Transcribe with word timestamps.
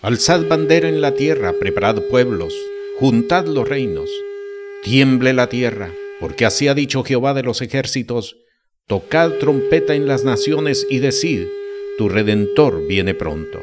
Alzad 0.00 0.46
bandera 0.46 0.88
en 0.88 1.00
la 1.00 1.14
tierra, 1.14 1.54
preparad 1.58 2.00
pueblos, 2.02 2.54
juntad 3.00 3.46
los 3.46 3.68
reinos, 3.68 4.08
tiemble 4.84 5.32
la 5.32 5.48
tierra, 5.48 5.92
porque 6.20 6.46
así 6.46 6.68
ha 6.68 6.74
dicho 6.74 7.02
Jehová 7.02 7.34
de 7.34 7.42
los 7.42 7.62
ejércitos, 7.62 8.36
tocad 8.86 9.32
trompeta 9.40 9.96
en 9.96 10.06
las 10.06 10.22
naciones 10.22 10.86
y 10.88 11.00
decid, 11.00 11.48
tu 11.98 12.08
redentor 12.08 12.86
viene 12.86 13.12
pronto. 13.12 13.60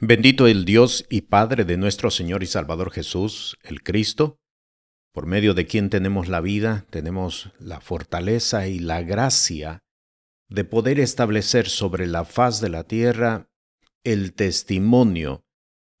Bendito 0.00 0.46
el 0.46 0.64
Dios 0.64 1.04
y 1.10 1.20
Padre 1.20 1.66
de 1.66 1.76
nuestro 1.76 2.10
Señor 2.10 2.42
y 2.42 2.46
Salvador 2.46 2.90
Jesús, 2.90 3.58
el 3.62 3.82
Cristo, 3.82 4.38
por 5.12 5.26
medio 5.26 5.52
de 5.52 5.66
quien 5.66 5.90
tenemos 5.90 6.26
la 6.28 6.40
vida, 6.40 6.86
tenemos 6.88 7.50
la 7.58 7.82
fortaleza 7.82 8.66
y 8.66 8.78
la 8.78 9.02
gracia 9.02 9.82
de 10.52 10.64
poder 10.64 11.00
establecer 11.00 11.68
sobre 11.68 12.06
la 12.06 12.24
faz 12.24 12.60
de 12.60 12.68
la 12.68 12.84
tierra 12.84 13.48
el 14.04 14.34
testimonio 14.34 15.44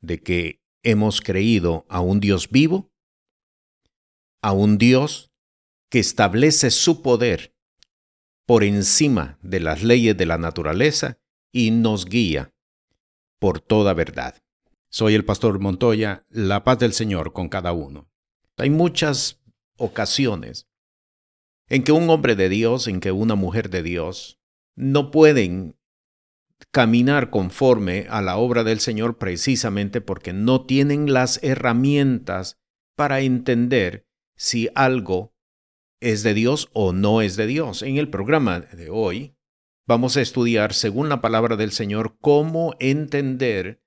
de 0.00 0.22
que 0.22 0.60
hemos 0.82 1.20
creído 1.20 1.86
a 1.88 2.00
un 2.00 2.20
Dios 2.20 2.50
vivo, 2.50 2.92
a 4.42 4.52
un 4.52 4.76
Dios 4.76 5.30
que 5.88 6.00
establece 6.00 6.70
su 6.70 7.02
poder 7.02 7.54
por 8.46 8.64
encima 8.64 9.38
de 9.42 9.60
las 9.60 9.82
leyes 9.82 10.16
de 10.16 10.26
la 10.26 10.36
naturaleza 10.38 11.18
y 11.52 11.70
nos 11.70 12.04
guía 12.04 12.52
por 13.38 13.60
toda 13.60 13.94
verdad. 13.94 14.42
Soy 14.90 15.14
el 15.14 15.24
pastor 15.24 15.60
Montoya, 15.60 16.26
la 16.28 16.64
paz 16.64 16.78
del 16.78 16.92
Señor 16.92 17.32
con 17.32 17.48
cada 17.48 17.72
uno. 17.72 18.10
Hay 18.58 18.68
muchas 18.68 19.40
ocasiones 19.78 20.68
en 21.68 21.84
que 21.84 21.92
un 21.92 22.10
hombre 22.10 22.36
de 22.36 22.50
Dios, 22.50 22.86
en 22.86 23.00
que 23.00 23.12
una 23.12 23.34
mujer 23.34 23.70
de 23.70 23.82
Dios 23.82 24.41
no 24.76 25.10
pueden 25.10 25.76
caminar 26.70 27.30
conforme 27.30 28.06
a 28.08 28.22
la 28.22 28.36
obra 28.36 28.64
del 28.64 28.80
Señor 28.80 29.18
precisamente 29.18 30.00
porque 30.00 30.32
no 30.32 30.64
tienen 30.64 31.12
las 31.12 31.42
herramientas 31.42 32.60
para 32.96 33.20
entender 33.20 34.06
si 34.36 34.68
algo 34.74 35.34
es 36.00 36.22
de 36.22 36.34
Dios 36.34 36.70
o 36.72 36.92
no 36.92 37.22
es 37.22 37.36
de 37.36 37.46
Dios. 37.46 37.82
En 37.82 37.96
el 37.96 38.08
programa 38.08 38.60
de 38.60 38.90
hoy 38.90 39.36
vamos 39.86 40.16
a 40.16 40.20
estudiar, 40.20 40.74
según 40.74 41.08
la 41.08 41.20
palabra 41.20 41.56
del 41.56 41.72
Señor, 41.72 42.16
cómo 42.20 42.74
entender 42.78 43.82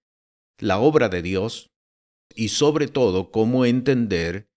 la 0.60 0.80
obra 0.80 1.10
de 1.10 1.22
Dios 1.22 1.72
y 2.34 2.50
sobre 2.50 2.88
todo 2.88 3.32
cómo 3.32 3.66
entender 3.66 4.50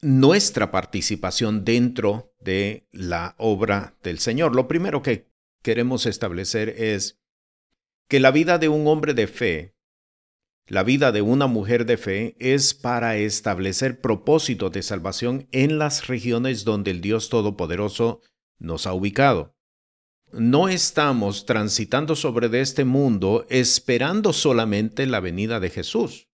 nuestra 0.00 0.70
participación 0.70 1.64
dentro 1.64 2.34
de 2.40 2.86
la 2.92 3.34
obra 3.38 3.96
del 4.02 4.18
Señor. 4.18 4.54
Lo 4.54 4.68
primero 4.68 5.02
que 5.02 5.28
queremos 5.66 6.06
establecer 6.06 6.68
es 6.78 7.18
que 8.08 8.20
la 8.20 8.30
vida 8.30 8.58
de 8.58 8.68
un 8.68 8.86
hombre 8.86 9.14
de 9.14 9.26
fe, 9.26 9.74
la 10.68 10.84
vida 10.84 11.10
de 11.10 11.22
una 11.22 11.48
mujer 11.48 11.86
de 11.86 11.96
fe, 11.96 12.36
es 12.38 12.72
para 12.72 13.16
establecer 13.16 14.00
propósitos 14.00 14.70
de 14.70 14.84
salvación 14.84 15.48
en 15.50 15.80
las 15.80 16.06
regiones 16.06 16.62
donde 16.62 16.92
el 16.92 17.00
Dios 17.00 17.30
Todopoderoso 17.30 18.20
nos 18.60 18.86
ha 18.86 18.92
ubicado. 18.92 19.56
No 20.30 20.68
estamos 20.68 21.46
transitando 21.46 22.14
sobre 22.14 22.60
este 22.60 22.84
mundo 22.84 23.44
esperando 23.50 24.32
solamente 24.32 25.04
la 25.06 25.18
venida 25.18 25.58
de 25.58 25.70
Jesús. 25.70 26.28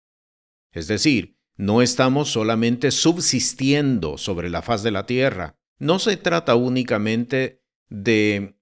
Es 0.72 0.88
decir, 0.88 1.36
no 1.54 1.82
estamos 1.82 2.30
solamente 2.30 2.90
subsistiendo 2.90 4.16
sobre 4.16 4.48
la 4.48 4.62
faz 4.62 4.82
de 4.82 4.90
la 4.90 5.04
tierra. 5.04 5.58
No 5.78 5.98
se 5.98 6.16
trata 6.16 6.54
únicamente 6.54 7.62
de 7.90 8.57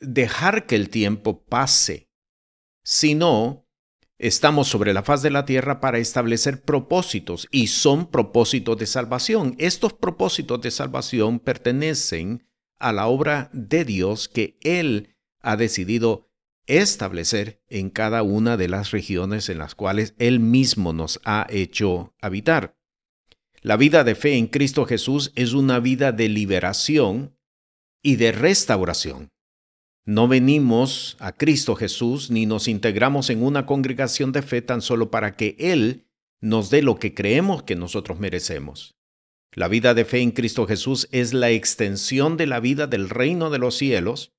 dejar 0.00 0.66
que 0.66 0.76
el 0.76 0.90
tiempo 0.90 1.44
pase, 1.44 2.10
sino 2.82 3.66
estamos 4.18 4.68
sobre 4.68 4.92
la 4.92 5.02
faz 5.02 5.22
de 5.22 5.30
la 5.30 5.44
tierra 5.44 5.80
para 5.80 5.98
establecer 5.98 6.62
propósitos 6.62 7.46
y 7.50 7.68
son 7.68 8.10
propósitos 8.10 8.76
de 8.78 8.86
salvación. 8.86 9.54
Estos 9.58 9.92
propósitos 9.92 10.60
de 10.60 10.70
salvación 10.70 11.38
pertenecen 11.38 12.46
a 12.78 12.92
la 12.92 13.06
obra 13.06 13.50
de 13.52 13.84
Dios 13.84 14.28
que 14.28 14.58
Él 14.62 15.16
ha 15.40 15.56
decidido 15.56 16.28
establecer 16.66 17.62
en 17.68 17.90
cada 17.90 18.22
una 18.22 18.56
de 18.56 18.68
las 18.68 18.90
regiones 18.90 19.48
en 19.48 19.58
las 19.58 19.74
cuales 19.74 20.14
Él 20.18 20.38
mismo 20.38 20.92
nos 20.92 21.20
ha 21.24 21.46
hecho 21.50 22.14
habitar. 22.20 22.76
La 23.60 23.76
vida 23.76 24.04
de 24.04 24.14
fe 24.14 24.36
en 24.36 24.46
Cristo 24.46 24.84
Jesús 24.84 25.32
es 25.34 25.52
una 25.52 25.80
vida 25.80 26.12
de 26.12 26.28
liberación 26.28 27.36
y 28.02 28.16
de 28.16 28.32
restauración. 28.32 29.32
No 30.08 30.26
venimos 30.26 31.18
a 31.20 31.32
Cristo 31.32 31.76
Jesús 31.76 32.30
ni 32.30 32.46
nos 32.46 32.66
integramos 32.66 33.28
en 33.28 33.42
una 33.42 33.66
congregación 33.66 34.32
de 34.32 34.40
fe 34.40 34.62
tan 34.62 34.80
solo 34.80 35.10
para 35.10 35.36
que 35.36 35.54
Él 35.58 36.06
nos 36.40 36.70
dé 36.70 36.80
lo 36.80 36.98
que 36.98 37.12
creemos 37.12 37.62
que 37.64 37.76
nosotros 37.76 38.18
merecemos. 38.18 38.96
La 39.52 39.68
vida 39.68 39.92
de 39.92 40.06
fe 40.06 40.20
en 40.20 40.30
Cristo 40.30 40.66
Jesús 40.66 41.08
es 41.12 41.34
la 41.34 41.50
extensión 41.50 42.38
de 42.38 42.46
la 42.46 42.58
vida 42.58 42.86
del 42.86 43.10
reino 43.10 43.50
de 43.50 43.58
los 43.58 43.76
cielos 43.76 44.32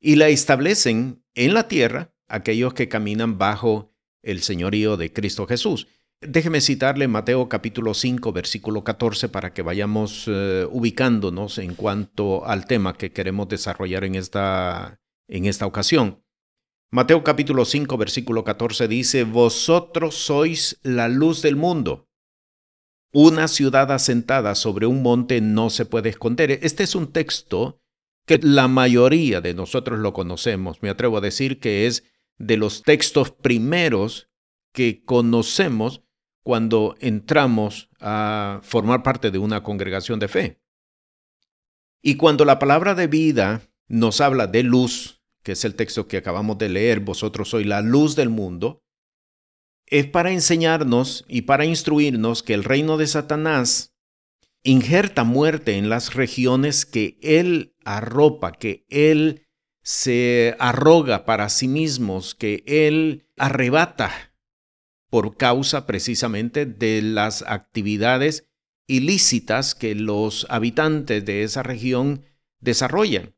y 0.00 0.16
la 0.16 0.28
establecen 0.28 1.24
en 1.34 1.54
la 1.54 1.66
tierra 1.66 2.12
aquellos 2.26 2.74
que 2.74 2.90
caminan 2.90 3.38
bajo 3.38 3.94
el 4.20 4.42
señorío 4.42 4.98
de 4.98 5.14
Cristo 5.14 5.46
Jesús. 5.46 5.88
Déjeme 6.20 6.60
citarle 6.60 7.06
Mateo 7.06 7.48
capítulo 7.48 7.94
5, 7.94 8.32
versículo 8.32 8.82
14, 8.82 9.28
para 9.28 9.54
que 9.54 9.62
vayamos 9.62 10.24
eh, 10.26 10.66
ubicándonos 10.68 11.58
en 11.58 11.76
cuanto 11.76 12.44
al 12.44 12.66
tema 12.66 12.96
que 12.96 13.12
queremos 13.12 13.48
desarrollar 13.48 14.02
en 14.02 14.16
esta, 14.16 15.00
en 15.28 15.44
esta 15.44 15.64
ocasión. 15.64 16.24
Mateo 16.90 17.22
capítulo 17.22 17.64
5, 17.64 17.96
versículo 17.96 18.42
14 18.42 18.88
dice, 18.88 19.22
Vosotros 19.22 20.16
sois 20.16 20.80
la 20.82 21.06
luz 21.06 21.40
del 21.40 21.54
mundo. 21.54 22.08
Una 23.12 23.46
ciudad 23.46 23.92
asentada 23.92 24.56
sobre 24.56 24.86
un 24.86 25.02
monte 25.02 25.40
no 25.40 25.70
se 25.70 25.86
puede 25.86 26.08
esconder. 26.08 26.50
Este 26.62 26.82
es 26.82 26.96
un 26.96 27.12
texto 27.12 27.80
que 28.26 28.40
la 28.42 28.66
mayoría 28.66 29.40
de 29.40 29.54
nosotros 29.54 30.00
lo 30.00 30.12
conocemos. 30.12 30.82
Me 30.82 30.90
atrevo 30.90 31.18
a 31.18 31.20
decir 31.22 31.60
que 31.60 31.86
es 31.86 32.02
de 32.38 32.56
los 32.56 32.82
textos 32.82 33.30
primeros 33.30 34.28
que 34.72 35.04
conocemos 35.04 36.02
cuando 36.48 36.96
entramos 37.00 37.90
a 38.00 38.60
formar 38.62 39.02
parte 39.02 39.30
de 39.30 39.36
una 39.36 39.62
congregación 39.62 40.18
de 40.18 40.28
fe. 40.28 40.62
Y 42.00 42.14
cuando 42.14 42.46
la 42.46 42.58
palabra 42.58 42.94
de 42.94 43.06
vida 43.06 43.68
nos 43.86 44.22
habla 44.22 44.46
de 44.46 44.62
luz, 44.62 45.20
que 45.42 45.52
es 45.52 45.66
el 45.66 45.74
texto 45.74 46.08
que 46.08 46.16
acabamos 46.16 46.56
de 46.56 46.70
leer, 46.70 47.00
vosotros 47.00 47.50
sois 47.50 47.66
la 47.66 47.82
luz 47.82 48.16
del 48.16 48.30
mundo, 48.30 48.82
es 49.84 50.06
para 50.06 50.32
enseñarnos 50.32 51.26
y 51.28 51.42
para 51.42 51.66
instruirnos 51.66 52.42
que 52.42 52.54
el 52.54 52.64
reino 52.64 52.96
de 52.96 53.08
Satanás 53.08 53.94
injerta 54.62 55.24
muerte 55.24 55.76
en 55.76 55.90
las 55.90 56.14
regiones 56.14 56.86
que 56.86 57.18
él 57.20 57.74
arropa, 57.84 58.52
que 58.52 58.86
él 58.88 59.46
se 59.82 60.56
arroga 60.58 61.26
para 61.26 61.50
sí 61.50 61.68
mismos, 61.68 62.34
que 62.34 62.64
él 62.66 63.26
arrebata 63.36 64.27
por 65.10 65.36
causa 65.36 65.86
precisamente 65.86 66.66
de 66.66 67.02
las 67.02 67.42
actividades 67.42 68.48
ilícitas 68.86 69.74
que 69.74 69.94
los 69.94 70.46
habitantes 70.50 71.24
de 71.24 71.42
esa 71.42 71.62
región 71.62 72.24
desarrollan. 72.60 73.34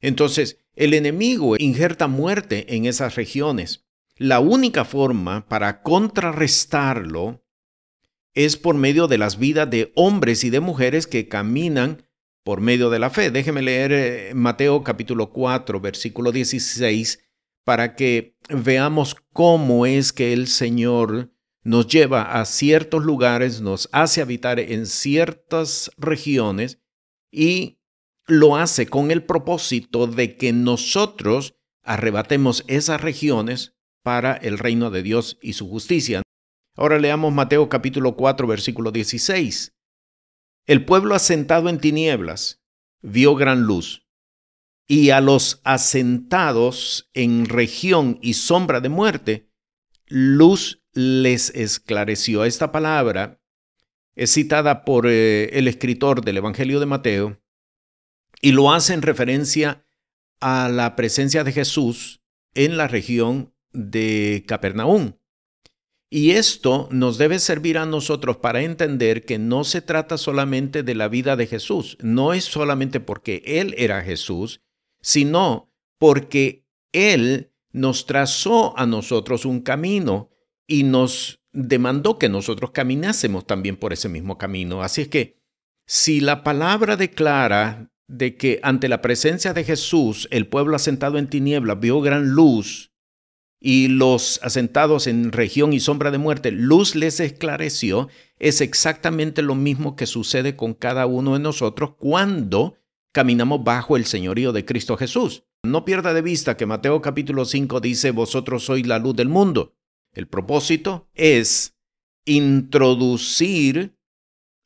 Entonces, 0.00 0.58
el 0.74 0.94
enemigo 0.94 1.56
injerta 1.58 2.08
muerte 2.08 2.74
en 2.74 2.86
esas 2.86 3.14
regiones. 3.14 3.86
La 4.16 4.40
única 4.40 4.84
forma 4.84 5.48
para 5.48 5.82
contrarrestarlo 5.82 7.44
es 8.34 8.56
por 8.56 8.74
medio 8.74 9.08
de 9.08 9.18
las 9.18 9.38
vidas 9.38 9.68
de 9.68 9.92
hombres 9.94 10.44
y 10.44 10.50
de 10.50 10.60
mujeres 10.60 11.06
que 11.06 11.28
caminan 11.28 12.06
por 12.42 12.60
medio 12.60 12.90
de 12.90 12.98
la 12.98 13.10
fe. 13.10 13.30
Déjeme 13.30 13.62
leer 13.62 13.92
eh, 13.92 14.32
Mateo 14.34 14.82
capítulo 14.82 15.32
4, 15.32 15.80
versículo 15.80 16.32
16 16.32 17.21
para 17.64 17.94
que 17.94 18.36
veamos 18.48 19.16
cómo 19.32 19.86
es 19.86 20.12
que 20.12 20.32
el 20.32 20.48
Señor 20.48 21.32
nos 21.64 21.86
lleva 21.86 22.40
a 22.40 22.44
ciertos 22.44 23.04
lugares, 23.04 23.60
nos 23.60 23.88
hace 23.92 24.20
habitar 24.20 24.58
en 24.58 24.86
ciertas 24.86 25.90
regiones 25.96 26.80
y 27.30 27.78
lo 28.26 28.56
hace 28.56 28.86
con 28.86 29.10
el 29.10 29.24
propósito 29.24 30.06
de 30.06 30.36
que 30.36 30.52
nosotros 30.52 31.54
arrebatemos 31.82 32.64
esas 32.66 33.00
regiones 33.00 33.74
para 34.02 34.34
el 34.34 34.58
reino 34.58 34.90
de 34.90 35.02
Dios 35.02 35.38
y 35.40 35.52
su 35.52 35.68
justicia. 35.68 36.22
Ahora 36.76 36.98
leamos 36.98 37.32
Mateo 37.32 37.68
capítulo 37.68 38.16
4 38.16 38.46
versículo 38.46 38.90
16. 38.90 39.72
El 40.66 40.84
pueblo 40.84 41.14
asentado 41.14 41.68
en 41.68 41.78
tinieblas 41.78 42.60
vio 43.02 43.34
gran 43.34 43.62
luz 43.62 44.01
y 44.86 45.10
a 45.10 45.20
los 45.20 45.60
asentados 45.64 47.10
en 47.14 47.46
región 47.46 48.18
y 48.20 48.34
sombra 48.34 48.80
de 48.80 48.88
muerte, 48.88 49.48
luz 50.06 50.82
les 50.92 51.50
esclareció. 51.50 52.44
Esta 52.44 52.72
palabra 52.72 53.40
es 54.14 54.32
citada 54.32 54.84
por 54.84 55.06
eh, 55.06 55.50
el 55.52 55.68
escritor 55.68 56.24
del 56.24 56.38
Evangelio 56.38 56.80
de 56.80 56.86
Mateo 56.86 57.40
y 58.40 58.52
lo 58.52 58.72
hace 58.72 58.92
en 58.92 59.02
referencia 59.02 59.86
a 60.40 60.68
la 60.68 60.96
presencia 60.96 61.44
de 61.44 61.52
Jesús 61.52 62.22
en 62.54 62.76
la 62.76 62.88
región 62.88 63.54
de 63.72 64.44
Capernaum. 64.46 65.14
Y 66.10 66.32
esto 66.32 66.88
nos 66.90 67.16
debe 67.16 67.38
servir 67.38 67.78
a 67.78 67.86
nosotros 67.86 68.36
para 68.36 68.60
entender 68.60 69.24
que 69.24 69.38
no 69.38 69.64
se 69.64 69.80
trata 69.80 70.18
solamente 70.18 70.82
de 70.82 70.94
la 70.94 71.08
vida 71.08 71.36
de 71.36 71.46
Jesús, 71.46 71.96
no 72.02 72.34
es 72.34 72.44
solamente 72.44 73.00
porque 73.00 73.42
Él 73.46 73.74
era 73.78 74.02
Jesús, 74.02 74.60
sino 75.02 75.70
porque 75.98 76.64
Él 76.92 77.52
nos 77.72 78.06
trazó 78.06 78.78
a 78.78 78.86
nosotros 78.86 79.44
un 79.44 79.60
camino 79.60 80.30
y 80.66 80.84
nos 80.84 81.40
demandó 81.52 82.18
que 82.18 82.28
nosotros 82.28 82.70
caminásemos 82.70 83.46
también 83.46 83.76
por 83.76 83.92
ese 83.92 84.08
mismo 84.08 84.38
camino. 84.38 84.82
Así 84.82 85.02
es 85.02 85.08
que 85.08 85.42
si 85.86 86.20
la 86.20 86.44
palabra 86.44 86.96
declara 86.96 87.90
de 88.08 88.36
que 88.36 88.60
ante 88.62 88.88
la 88.88 89.02
presencia 89.02 89.52
de 89.52 89.64
Jesús 89.64 90.28
el 90.30 90.46
pueblo 90.48 90.76
asentado 90.76 91.18
en 91.18 91.28
tinieblas 91.28 91.80
vio 91.80 92.00
gran 92.00 92.30
luz, 92.30 92.92
y 93.64 93.86
los 93.86 94.40
asentados 94.42 95.06
en 95.06 95.30
región 95.30 95.72
y 95.72 95.78
sombra 95.78 96.10
de 96.10 96.18
muerte, 96.18 96.50
luz 96.50 96.96
les 96.96 97.20
esclareció, 97.20 98.08
es 98.40 98.60
exactamente 98.60 99.40
lo 99.40 99.54
mismo 99.54 99.94
que 99.94 100.06
sucede 100.06 100.56
con 100.56 100.74
cada 100.74 101.06
uno 101.06 101.34
de 101.34 101.38
nosotros 101.38 101.94
cuando 101.96 102.76
caminamos 103.12 103.62
bajo 103.62 103.96
el 103.96 104.06
señorío 104.06 104.52
de 104.52 104.64
Cristo 104.64 104.96
Jesús. 104.96 105.44
No 105.62 105.84
pierda 105.84 106.12
de 106.12 106.22
vista 106.22 106.56
que 106.56 106.66
Mateo 106.66 107.00
capítulo 107.00 107.44
5 107.44 107.80
dice, 107.80 108.10
vosotros 108.10 108.64
sois 108.64 108.86
la 108.86 108.98
luz 108.98 109.14
del 109.14 109.28
mundo. 109.28 109.76
El 110.12 110.26
propósito 110.26 111.08
es 111.14 111.76
introducir 112.24 113.96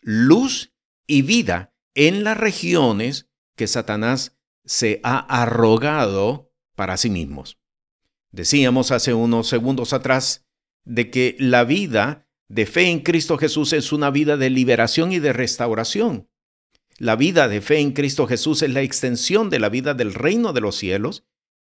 luz 0.01 0.73
y 1.07 1.23
vida 1.23 1.75
en 1.95 2.25
las 2.25 2.37
regiones 2.37 3.29
que 3.57 3.67
Satanás 3.67 4.37
se 4.65 5.01
ha 5.03 5.19
arrogado 5.19 6.53
para 6.75 6.97
sí 6.97 7.11
mismos. 7.11 7.59
Decíamos 8.31 8.91
hace 8.91 9.15
unos 9.15 9.49
segundos 9.49 9.93
atrás 9.93 10.47
de 10.85 11.11
que 11.11 11.37
la 11.39 11.65
vida 11.65 12.27
de 12.49 12.67
fe 12.67 12.91
en 12.91 13.01
Cristo 13.01 13.39
Jesús 13.39 13.73
es 13.73 13.93
una 13.93 14.11
vida 14.11 14.37
de 14.37 14.51
liberación 14.51 15.13
y 15.13 15.19
de 15.19 15.33
restauración. 15.33 16.29
La 16.99 17.15
vida 17.15 17.47
de 17.49 17.61
fe 17.61 17.79
en 17.79 17.93
Cristo 17.93 18.27
Jesús 18.27 18.63
es 18.63 18.71
la 18.71 18.81
extensión 18.81 19.51
de 19.51 19.59
la 19.59 19.69
vida 19.69 19.93
del 19.93 20.15
reino 20.15 20.55
de 20.55 20.63
los 20.63 20.77
cielos 20.77 21.25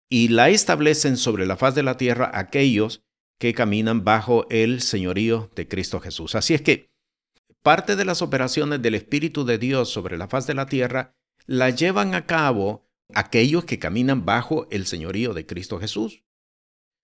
y 0.09 0.29
la 0.29 0.49
establecen 0.51 1.17
sobre 1.17 1.47
la 1.47 1.57
faz 1.57 1.77
de 1.77 1.85
la 1.85 1.97
tierra 1.97 2.33
aquellos 2.35 3.05
que 3.39 3.55
caminan 3.55 4.05
bajo 4.05 4.49
el 4.51 4.81
señorío 4.81 5.51
de 5.55 5.69
Cristo 5.69 6.01
Jesús. 6.01 6.35
Así 6.35 6.55
es 6.55 6.63
que 6.63 6.91
parte 7.63 7.95
de 7.95 8.05
las 8.05 8.23
operaciones 8.23 8.83
del 8.83 8.97
Espíritu 8.97 9.45
de 9.45 9.59
Dios 9.59 9.89
sobre 9.89 10.19
la 10.19 10.27
faz 10.27 10.49
de 10.49 10.55
la 10.55 10.67
tierra 10.67 11.17
la 11.47 11.71
llevan 11.71 12.15
a 12.15 12.27
cabo 12.27 12.89
aquellos 13.15 13.65
que 13.65 13.79
caminan 13.79 14.25
bajo 14.25 14.67
el 14.71 14.85
señorío 14.85 15.33
de 15.33 15.47
Cristo 15.47 15.79
Jesús. 15.79 16.25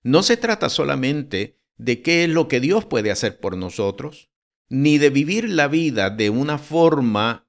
No 0.02 0.25
se 0.25 0.37
trata 0.37 0.69
solamente 0.69 1.61
de 1.76 2.02
qué 2.02 2.25
es 2.25 2.31
lo 2.31 2.49
que 2.49 2.58
Dios 2.58 2.87
puede 2.87 3.12
hacer 3.12 3.38
por 3.38 3.56
nosotros, 3.56 4.31
ni 4.69 4.99
de 4.99 5.11
vivir 5.11 5.49
la 5.49 5.69
vida 5.69 6.11
de 6.11 6.31
una 6.31 6.58
forma 6.58 7.46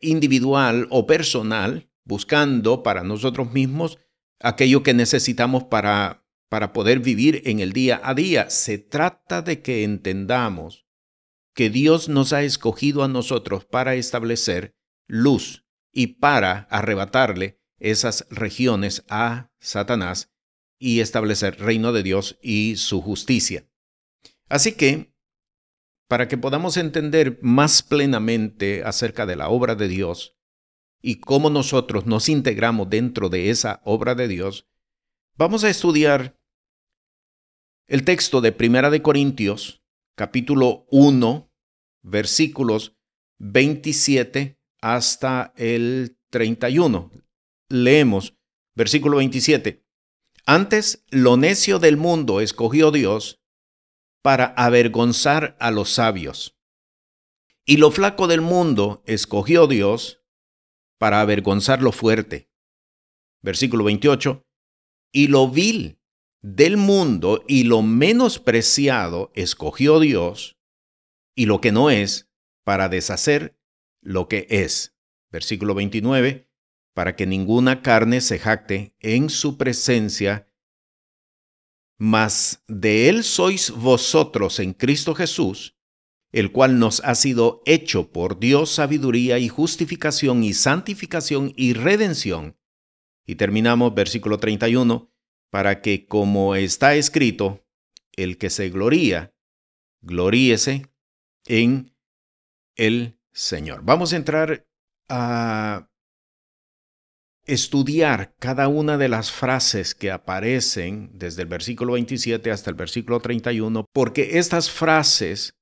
individual 0.00 0.86
o 0.90 1.06
personal, 1.06 1.90
buscando 2.04 2.82
para 2.82 3.02
nosotros 3.02 3.52
mismos 3.52 3.98
aquello 4.40 4.82
que 4.82 4.94
necesitamos 4.94 5.64
para, 5.64 6.26
para 6.48 6.72
poder 6.72 7.00
vivir 7.00 7.42
en 7.46 7.60
el 7.60 7.72
día 7.72 8.00
a 8.04 8.14
día. 8.14 8.50
Se 8.50 8.78
trata 8.78 9.42
de 9.42 9.62
que 9.62 9.84
entendamos 9.84 10.86
que 11.54 11.70
Dios 11.70 12.08
nos 12.08 12.32
ha 12.32 12.42
escogido 12.42 13.04
a 13.04 13.08
nosotros 13.08 13.64
para 13.64 13.94
establecer 13.94 14.76
luz 15.06 15.64
y 15.92 16.08
para 16.18 16.66
arrebatarle 16.70 17.60
esas 17.78 18.26
regiones 18.30 19.04
a 19.08 19.52
Satanás 19.60 20.32
y 20.78 21.00
establecer 21.00 21.60
reino 21.60 21.92
de 21.92 22.02
Dios 22.02 22.38
y 22.42 22.76
su 22.76 23.00
justicia. 23.00 23.68
Así 24.48 24.72
que, 24.72 25.13
para 26.14 26.28
que 26.28 26.38
podamos 26.38 26.76
entender 26.76 27.40
más 27.42 27.82
plenamente 27.82 28.84
acerca 28.84 29.26
de 29.26 29.34
la 29.34 29.48
obra 29.48 29.74
de 29.74 29.88
Dios 29.88 30.36
y 31.02 31.16
cómo 31.16 31.50
nosotros 31.50 32.06
nos 32.06 32.28
integramos 32.28 32.88
dentro 32.88 33.30
de 33.30 33.50
esa 33.50 33.80
obra 33.84 34.14
de 34.14 34.28
Dios, 34.28 34.68
vamos 35.36 35.64
a 35.64 35.70
estudiar 35.70 36.38
el 37.88 38.04
texto 38.04 38.40
de 38.40 38.52
Primera 38.52 38.90
de 38.90 39.02
Corintios, 39.02 39.82
capítulo 40.14 40.86
1, 40.92 41.50
versículos 42.02 42.96
27 43.38 44.60
hasta 44.80 45.52
el 45.56 46.16
31. 46.30 47.10
Leemos, 47.70 48.36
versículo 48.76 49.16
27. 49.16 49.84
Antes, 50.46 51.04
lo 51.10 51.36
necio 51.36 51.80
del 51.80 51.96
mundo 51.96 52.40
escogió 52.40 52.92
Dios 52.92 53.43
para 54.24 54.46
avergonzar 54.56 55.54
a 55.60 55.70
los 55.70 55.90
sabios. 55.90 56.56
Y 57.66 57.76
lo 57.76 57.90
flaco 57.90 58.26
del 58.26 58.40
mundo 58.40 59.02
escogió 59.04 59.66
Dios 59.66 60.24
para 60.98 61.20
avergonzar 61.20 61.82
lo 61.82 61.92
fuerte. 61.92 62.50
Versículo 63.42 63.84
28. 63.84 64.42
Y 65.12 65.28
lo 65.28 65.50
vil 65.50 66.00
del 66.40 66.78
mundo 66.78 67.44
y 67.46 67.64
lo 67.64 67.82
menospreciado 67.82 69.30
escogió 69.34 70.00
Dios, 70.00 70.56
y 71.36 71.46
lo 71.46 71.60
que 71.60 71.72
no 71.72 71.90
es, 71.90 72.30
para 72.64 72.88
deshacer 72.88 73.60
lo 74.00 74.28
que 74.28 74.46
es. 74.48 74.96
Versículo 75.30 75.74
29 75.74 76.48
para 76.94 77.16
que 77.16 77.26
ninguna 77.26 77.82
carne 77.82 78.20
se 78.20 78.38
jacte 78.38 78.94
en 79.00 79.28
su 79.28 79.58
presencia, 79.58 80.48
mas 81.98 82.62
de 82.68 83.08
él 83.08 83.24
sois 83.24 83.70
vosotros 83.70 84.58
en 84.58 84.72
Cristo 84.72 85.14
Jesús, 85.14 85.76
el 86.32 86.50
cual 86.50 86.78
nos 86.78 87.00
ha 87.04 87.14
sido 87.14 87.62
hecho 87.64 88.10
por 88.10 88.40
Dios 88.40 88.70
sabiduría 88.70 89.38
y 89.38 89.48
justificación 89.48 90.42
y 90.42 90.52
santificación 90.52 91.52
y 91.56 91.74
redención. 91.74 92.58
Y 93.26 93.36
terminamos 93.36 93.94
versículo 93.94 94.38
31, 94.38 95.10
para 95.50 95.80
que 95.80 96.06
como 96.06 96.56
está 96.56 96.96
escrito, 96.96 97.64
el 98.16 98.38
que 98.38 98.50
se 98.50 98.68
gloría, 98.70 99.34
gloríese 100.02 100.88
en 101.46 101.94
el 102.76 103.18
Señor. 103.32 103.82
Vamos 103.84 104.12
a 104.12 104.16
entrar 104.16 104.66
a 105.08 105.88
estudiar 107.46 108.34
cada 108.38 108.68
una 108.68 108.96
de 108.96 109.08
las 109.08 109.30
frases 109.30 109.94
que 109.94 110.10
aparecen 110.10 111.10
desde 111.12 111.42
el 111.42 111.48
versículo 111.48 111.92
27 111.94 112.50
hasta 112.50 112.70
el 112.70 112.76
versículo 112.76 113.20
31, 113.20 113.86
porque 113.92 114.38
estas 114.38 114.70
frases 114.70 115.54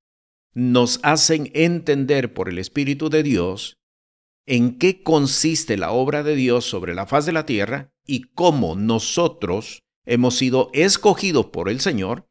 nos 0.55 1.01
hacen 1.03 1.51
entender 1.55 2.35
por 2.35 2.49
el 2.49 2.59
Espíritu 2.59 3.09
de 3.11 3.23
Dios 3.23 3.79
en 4.47 4.79
qué 4.79 5.03
consiste 5.03 5.77
la 5.77 5.93
obra 5.93 6.23
de 6.23 6.35
Dios 6.35 6.65
sobre 6.65 6.95
la 6.95 7.07
faz 7.07 7.27
de 7.27 7.33
la 7.33 7.47
tierra 7.47 7.93
y 8.07 8.23
cómo 8.33 8.77
nosotros 8.77 9.83
hemos 10.05 10.37
sido 10.37 10.71
escogidos 10.73 11.47
por 11.47 11.69
el 11.69 11.81
Señor 11.81 12.29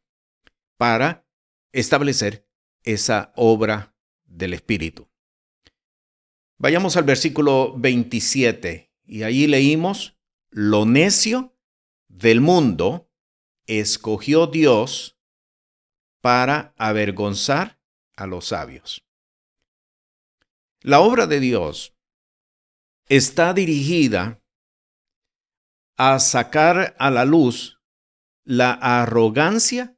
para 0.78 1.26
establecer 1.72 2.48
esa 2.84 3.34
obra 3.36 3.96
del 4.26 4.54
Espíritu. 4.54 5.10
Vayamos 6.58 6.96
al 6.98 7.04
versículo 7.06 7.74
27 7.78 8.91
y 9.12 9.24
ahí 9.24 9.46
leímos, 9.46 10.18
lo 10.52 10.86
necio 10.86 11.54
del 12.08 12.40
mundo 12.40 13.12
escogió 13.68 14.48
Dios 14.48 15.18
para 16.22 16.74
avergonzar 16.78 17.78
a 18.16 18.26
los 18.26 18.48
sabios. 18.48 19.04
La 20.80 21.02
obra 21.02 21.28
de 21.28 21.42
Dios 21.42 21.94
está 23.10 23.54
dirigida 23.54 24.42
a 25.98 26.18
sacar 26.20 26.96
a 26.98 27.12
la 27.12 27.26
luz 27.26 27.82
la 28.46 28.72
arrogancia 28.72 29.98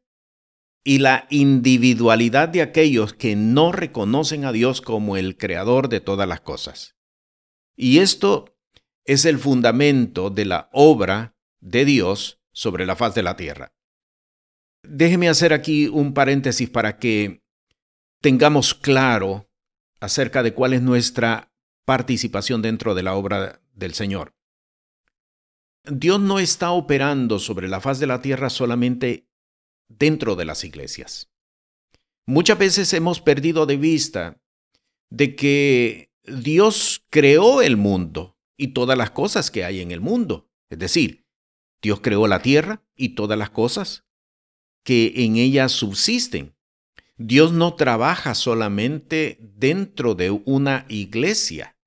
y 0.84 0.98
la 0.98 1.28
individualidad 1.30 2.50
de 2.50 2.64
aquellos 2.64 3.14
que 3.14 3.36
no 3.36 3.72
reconocen 3.72 4.44
a 4.44 4.52
Dios 4.52 4.82
como 4.82 5.18
el 5.18 5.38
creador 5.38 5.88
de 5.88 6.02
todas 6.02 6.28
las 6.28 6.42
cosas. 6.42 6.96
Y 7.76 8.00
esto 8.00 8.53
es 9.06 9.26
el 9.26 9.40
fundamento 9.40 10.30
de 10.30 10.46
la 10.46 10.70
obra 10.72 11.36
de 11.60 11.86
Dios 11.86 12.42
sobre 12.52 12.86
la 12.86 12.96
faz 12.96 13.16
de 13.16 13.24
la 13.24 13.36
tierra. 13.36 13.74
Déjeme 14.84 15.30
hacer 15.30 15.54
aquí 15.54 15.88
un 15.88 16.14
paréntesis 16.14 16.70
para 16.70 16.98
que 16.98 17.44
tengamos 18.22 18.74
claro 18.74 19.50
acerca 20.00 20.44
de 20.44 20.54
cuál 20.54 20.74
es 20.74 20.82
nuestra 20.82 21.52
participación 21.86 22.62
dentro 22.62 22.96
de 22.96 23.04
la 23.04 23.16
obra 23.16 23.62
del 23.74 23.94
Señor. 23.94 24.36
Dios 25.86 26.20
no 26.20 26.40
está 26.40 26.72
operando 26.72 27.40
sobre 27.40 27.68
la 27.68 27.82
faz 27.82 28.00
de 28.00 28.08
la 28.08 28.22
tierra 28.22 28.50
solamente 28.50 29.28
dentro 29.90 30.36
de 30.36 30.46
las 30.46 30.64
iglesias. 30.64 31.30
Muchas 32.26 32.58
veces 32.58 32.94
hemos 32.94 33.20
perdido 33.20 33.66
de 33.66 33.76
vista 33.76 34.42
de 35.10 35.36
que 35.36 36.12
Dios 36.24 37.06
creó 37.10 37.62
el 37.62 37.76
mundo 37.76 38.33
y 38.64 38.68
todas 38.68 38.98
las 38.98 39.12
cosas 39.12 39.52
que 39.52 39.66
hay 39.66 39.82
en 39.82 39.92
el 39.92 40.00
mundo. 40.00 40.50
Es 40.70 40.80
decir, 40.80 41.26
Dios 41.82 42.00
creó 42.00 42.28
la 42.28 42.42
tierra 42.42 42.82
y 42.96 43.10
todas 43.10 43.38
las 43.38 43.50
cosas 43.50 44.06
que 44.86 45.12
en 45.18 45.36
ella 45.36 45.68
subsisten. 45.68 46.56
Dios 47.18 47.52
no 47.52 47.74
trabaja 47.74 48.36
solamente 48.36 49.38
dentro 49.42 50.16
de 50.16 50.32
una 50.32 50.86
iglesia. 50.88 51.78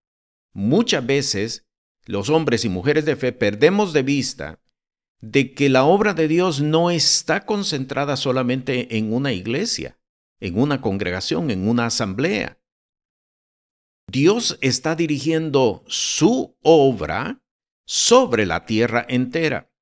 Muchas 0.53 1.07
veces 1.07 1.67
los 2.05 2.29
hombres 2.29 2.67
y 2.67 2.69
mujeres 2.69 3.07
de 3.07 3.17
fe 3.17 3.33
perdemos 3.33 3.95
de 3.95 4.03
vista 4.03 4.61
de 5.23 5.55
que 5.55 5.71
la 5.71 5.85
obra 5.85 6.13
de 6.13 6.29
Dios 6.29 6.61
no 6.61 6.91
está 6.91 7.47
concentrada 7.47 8.19
solamente 8.19 8.99
en 8.99 9.15
una 9.15 9.33
iglesia, 9.33 9.99
en 10.41 10.59
una 10.59 10.83
congregación, 10.83 11.51
en 11.51 11.67
una 11.67 11.87
asamblea. 11.87 12.59
Dios 14.09 14.57
está 14.61 14.95
dirigiendo 14.95 15.85
su 15.89 16.57
obra 16.63 17.43
sobre 17.87 18.47
la 18.47 18.65
tierra 18.65 19.05
entera. 19.09 19.73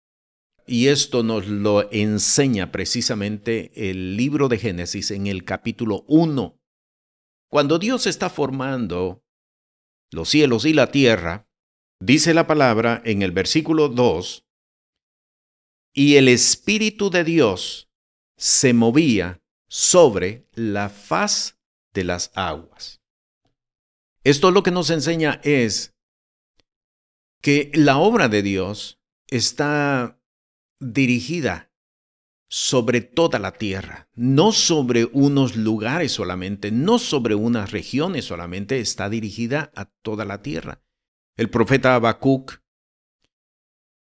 Y 0.67 0.89
esto 0.89 1.23
nos 1.23 1.47
lo 1.47 1.93
enseña 1.93 2.73
precisamente 2.73 3.91
el 3.91 4.17
libro 4.17 4.49
de 4.49 4.59
Génesis 4.59 5.11
en 5.11 5.27
el 5.27 5.45
capítulo 5.45 6.05
1. 6.09 6.59
Cuando 7.51 7.79
Dios 7.79 8.07
está 8.07 8.31
formando 8.31 9.23
los 10.11 10.31
cielos 10.31 10.65
y 10.65 10.73
la 10.73 10.91
tierra, 10.91 11.47
dice 12.01 12.33
la 12.33 12.47
palabra 12.47 13.03
en 13.05 13.21
el 13.21 13.33
versículo 13.33 13.89
2, 13.89 14.47
y 15.93 16.17
el 16.17 16.29
Espíritu 16.29 17.11
de 17.11 17.25
Dios 17.25 17.91
se 18.37 18.73
movía 18.73 19.43
sobre 19.69 20.49
la 20.55 20.89
faz 20.89 21.61
de 21.93 22.05
las 22.05 22.33
aguas. 22.35 23.04
Esto 24.25 24.51
lo 24.51 24.63
que 24.63 24.71
nos 24.71 24.89
enseña 24.89 25.41
es 25.45 25.95
que 27.43 27.71
la 27.75 27.99
obra 27.99 28.31
de 28.31 28.43
Dios 28.43 28.99
está 29.29 30.19
dirigida 30.81 31.71
sobre 32.49 33.03
toda 33.03 33.39
la 33.39 33.53
tierra, 33.53 34.09
no 34.15 34.53
sobre 34.53 35.05
unos 35.07 35.57
lugares 35.57 36.13
solamente, 36.13 36.71
no 36.71 36.99
sobre 36.99 37.35
unas 37.35 37.71
regiones 37.71 38.25
solamente, 38.25 38.81
está 38.81 39.11
dirigida 39.11 39.71
a 39.75 39.87
toda 40.03 40.25
la 40.25 40.41
tierra. 40.41 40.81
El 41.37 41.51
profeta 41.51 41.95
Habacuc, 41.95 42.63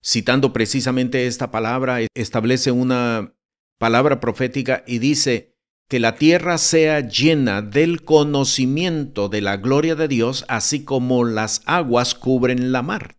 citando 0.05 0.53
precisamente 0.53 1.27
esta 1.27 1.53
palabra, 1.53 2.01
establece 2.15 2.73
una 2.73 3.37
palabra 3.79 4.19
profética 4.19 4.83
y 4.87 4.99
dice 4.99 5.58
que 5.89 5.99
la 5.99 6.17
tierra 6.17 6.59
sea 6.59 7.01
llena 7.01 7.63
del 7.63 8.05
conocimiento 8.05 9.29
de 9.29 9.41
la 9.41 9.57
gloria 9.57 9.95
de 9.95 10.07
Dios, 10.07 10.45
así 10.49 10.85
como 10.85 11.25
las 11.25 11.63
aguas 11.65 12.15
cubren 12.15 12.73
la 12.73 12.83
mar. 12.83 13.17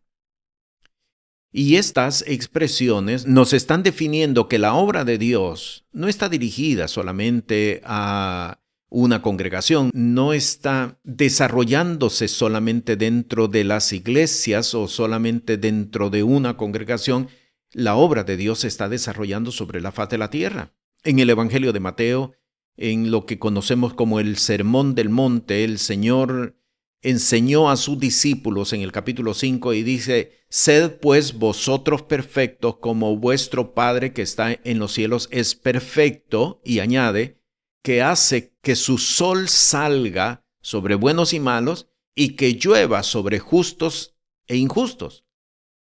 Y 1.52 1.78
estas 1.78 2.24
expresiones 2.28 3.26
nos 3.26 3.54
están 3.54 3.82
definiendo 3.82 4.48
que 4.48 4.60
la 4.60 4.76
obra 4.76 5.04
de 5.04 5.18
Dios 5.18 5.88
no 5.92 6.08
está 6.08 6.30
dirigida 6.30 6.88
solamente 6.88 7.82
a 7.86 8.60
una 8.90 9.24
congregación, 9.24 9.90
no 9.94 10.34
está 10.34 11.00
desarrollándose 11.04 12.28
solamente 12.28 12.96
dentro 12.96 13.48
de 13.48 13.64
las 13.64 13.94
iglesias 13.94 14.76
o 14.76 14.88
solamente 14.88 15.58
dentro 15.58 16.12
de 16.12 16.22
una 16.22 16.56
congregación, 16.56 17.30
la 17.72 17.96
obra 17.96 18.24
de 18.24 18.38
Dios 18.38 18.60
se 18.60 18.68
está 18.68 18.88
desarrollando 18.90 19.52
sobre 19.52 19.82
la 19.82 19.92
faz 19.92 20.10
de 20.10 20.18
la 20.20 20.30
tierra. 20.30 20.74
En 21.04 21.20
el 21.20 21.30
Evangelio 21.30 21.72
de 21.72 21.80
Mateo, 21.80 22.34
en 22.82 23.12
lo 23.12 23.26
que 23.26 23.40
conocemos 23.40 23.94
como 23.94 24.22
el 24.22 24.38
Sermón 24.38 24.96
del 24.96 25.10
Monte, 25.10 25.66
el 25.66 25.80
Señor 25.80 26.56
enseñó 27.02 27.70
a 27.70 27.76
sus 27.76 28.00
discípulos 28.00 28.72
en 28.72 28.82
el 28.82 28.94
capítulo 28.94 29.34
5 29.34 29.74
y 29.74 29.84
dice, 29.84 30.46
Sed 30.50 31.00
pues 31.02 31.38
vosotros 31.38 32.04
perfectos 32.04 32.78
como 32.78 33.18
vuestro 33.18 33.74
Padre 33.74 34.14
que 34.14 34.22
está 34.22 34.58
en 34.64 34.80
los 34.80 34.94
cielos 34.94 35.28
es 35.30 35.56
perfecto, 35.56 36.62
y 36.64 36.80
añade, 36.80 37.42
que 37.84 38.02
hace 38.02 38.56
que 38.62 38.78
su 38.78 38.98
sol 38.98 39.50
salga 39.50 40.46
sobre 40.62 40.96
buenos 40.96 41.34
y 41.34 41.42
malos 41.42 41.90
y 42.16 42.38
que 42.38 42.54
llueva 42.54 43.04
sobre 43.04 43.40
justos 43.40 44.16
e 44.48 44.56
injustos. 44.56 45.26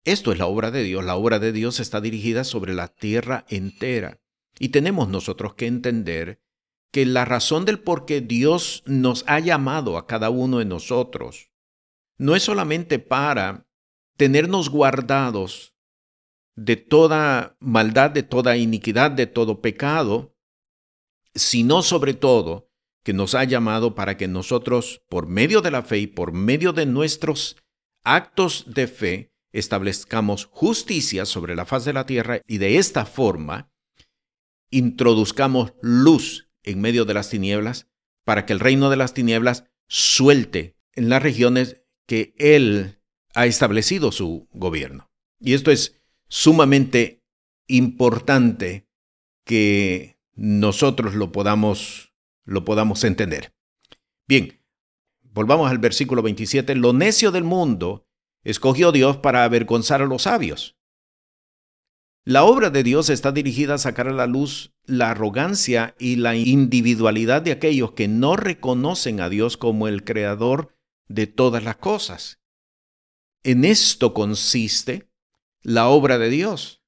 Esto 0.05 0.33
es 0.33 0.39
la 0.39 0.47
obra 0.47 0.71
de 0.71 0.85
Dios. 0.85 1.05
La 1.05 1.17
obra 1.17 1.39
de 1.39 1.53
Dios 1.53 1.81
está 1.81 2.01
dirigida 2.01 2.45
sobre 2.45 2.73
la 2.73 2.89
tierra 2.89 3.45
entera. 3.51 4.21
Y 4.59 4.71
tenemos 4.71 5.09
nosotros 5.09 5.55
que 5.55 5.67
entender 5.67 6.41
que 6.93 7.05
la 7.07 7.25
razón 7.25 7.65
del 7.65 7.81
por 7.81 8.07
qué 8.07 8.21
Dios 8.21 8.83
nos 8.87 9.25
ha 9.27 9.41
llamado 9.41 9.97
a 9.97 10.07
cada 10.07 10.31
uno 10.31 10.59
de 10.59 10.65
nosotros 10.65 11.51
no 12.19 12.35
es 12.35 12.43
solamente 12.43 12.99
para 12.99 13.67
tenernos 14.17 14.69
guardados 14.69 15.75
de 16.57 16.77
toda 16.77 17.57
maldad, 17.61 18.11
de 18.11 18.25
toda 18.25 18.57
iniquidad, 18.57 19.13
de 19.13 19.29
todo 19.29 19.61
pecado, 19.61 20.35
sino 21.35 21.83
sobre 21.83 22.15
todo 22.15 22.69
que 23.05 23.13
nos 23.13 23.37
ha 23.37 23.45
llamado 23.45 23.95
para 23.95 24.17
que 24.17 24.27
nosotros, 24.27 25.03
por 25.09 25.29
medio 25.29 25.63
de 25.63 25.71
la 25.71 25.83
fe 25.83 25.99
y 25.99 26.07
por 26.09 26.33
medio 26.33 26.73
de 26.73 26.85
nuestros 26.85 27.57
actos 28.03 28.65
de 28.67 28.89
fe, 28.89 29.33
establezcamos 29.53 30.47
justicia 30.47 31.25
sobre 31.25 31.55
la 31.55 31.65
faz 31.65 31.85
de 31.85 31.93
la 31.93 32.07
tierra 32.07 32.41
y 32.47 32.59
de 32.59 32.79
esta 32.79 33.07
forma 33.07 33.71
introduzcamos 34.71 35.73
luz 35.81 36.48
en 36.71 36.81
medio 36.81 37.05
de 37.05 37.15
las 37.15 37.31
tinieblas, 37.31 37.89
para 38.25 38.45
que 38.45 38.53
el 38.53 38.61
reino 38.61 38.91
de 38.91 38.97
las 38.97 39.15
tinieblas 39.15 39.65
suelte 39.87 40.77
en 40.93 41.09
las 41.09 41.23
regiones 41.23 41.83
que 42.07 42.35
Él 42.39 43.01
ha 43.35 43.47
establecido 43.47 44.13
su 44.13 44.49
gobierno. 44.53 45.11
Y 45.41 45.55
esto 45.55 45.71
es 45.71 46.01
sumamente 46.29 47.23
importante 47.67 48.87
que 49.45 50.19
nosotros 50.35 51.15
lo 51.15 51.33
podamos, 51.33 52.13
lo 52.45 52.65
podamos 52.65 53.03
entender. 53.05 53.55
Bien, 54.27 54.61
volvamos 55.23 55.71
al 55.71 55.79
versículo 55.79 56.23
27. 56.23 56.75
Lo 56.75 56.93
necio 56.93 57.31
del 57.31 57.45
mundo 57.45 58.07
escogió 58.45 58.93
Dios 58.93 59.17
para 59.17 59.45
avergonzar 59.45 60.03
a 60.03 60.07
los 60.07 60.23
sabios. 60.23 60.77
La 62.25 62.45
obra 62.45 62.69
de 62.69 62.83
Dios 62.83 63.09
está 63.09 63.33
dirigida 63.33 63.75
a 63.75 63.79
sacar 63.79 64.09
a 64.09 64.13
la 64.13 64.27
luz 64.27 64.75
la 64.89 65.11
arrogancia 65.11 65.95
y 65.99 66.17
la 66.17 66.35
individualidad 66.35 67.43
de 67.43 67.53
aquellos 67.53 67.93
que 67.93 68.09
no 68.09 68.37
reconocen 68.37 69.21
a 69.21 69.29
Dios 69.29 69.57
como 69.57 69.87
el 69.87 70.03
creador 70.03 70.75
de 71.09 71.27
todas 71.27 71.63
las 71.63 71.77
cosas. 71.77 72.41
En 73.45 73.65
esto 73.65 74.15
consiste 74.15 75.11
la 75.63 75.89
obra 75.89 76.19
de 76.19 76.31
Dios. 76.31 76.83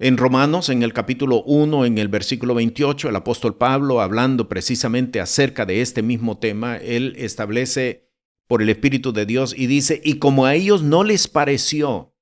En 0.00 0.16
Romanos, 0.16 0.68
en 0.68 0.82
el 0.82 0.92
capítulo 0.92 1.42
1, 1.42 1.84
en 1.84 1.98
el 1.98 2.08
versículo 2.08 2.54
28, 2.54 3.08
el 3.08 3.16
apóstol 3.16 3.56
Pablo, 3.56 4.00
hablando 4.00 4.48
precisamente 4.48 5.20
acerca 5.20 5.64
de 5.64 5.80
este 5.80 6.02
mismo 6.02 6.38
tema, 6.38 6.76
él 6.76 7.14
establece 7.16 8.08
por 8.46 8.62
el 8.62 8.68
Espíritu 8.68 9.12
de 9.12 9.26
Dios 9.26 9.54
y 9.56 9.66
dice, 9.66 10.00
y 10.04 10.18
como 10.18 10.46
a 10.46 10.54
ellos 10.54 10.82
no 10.82 11.04
les 11.04 11.28
pareció 11.28 12.14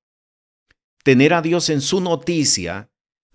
tener 1.03 1.33
a 1.33 1.41
Dios 1.41 1.69
en 1.69 1.81
su 1.81 2.01
noticia, 2.01 2.91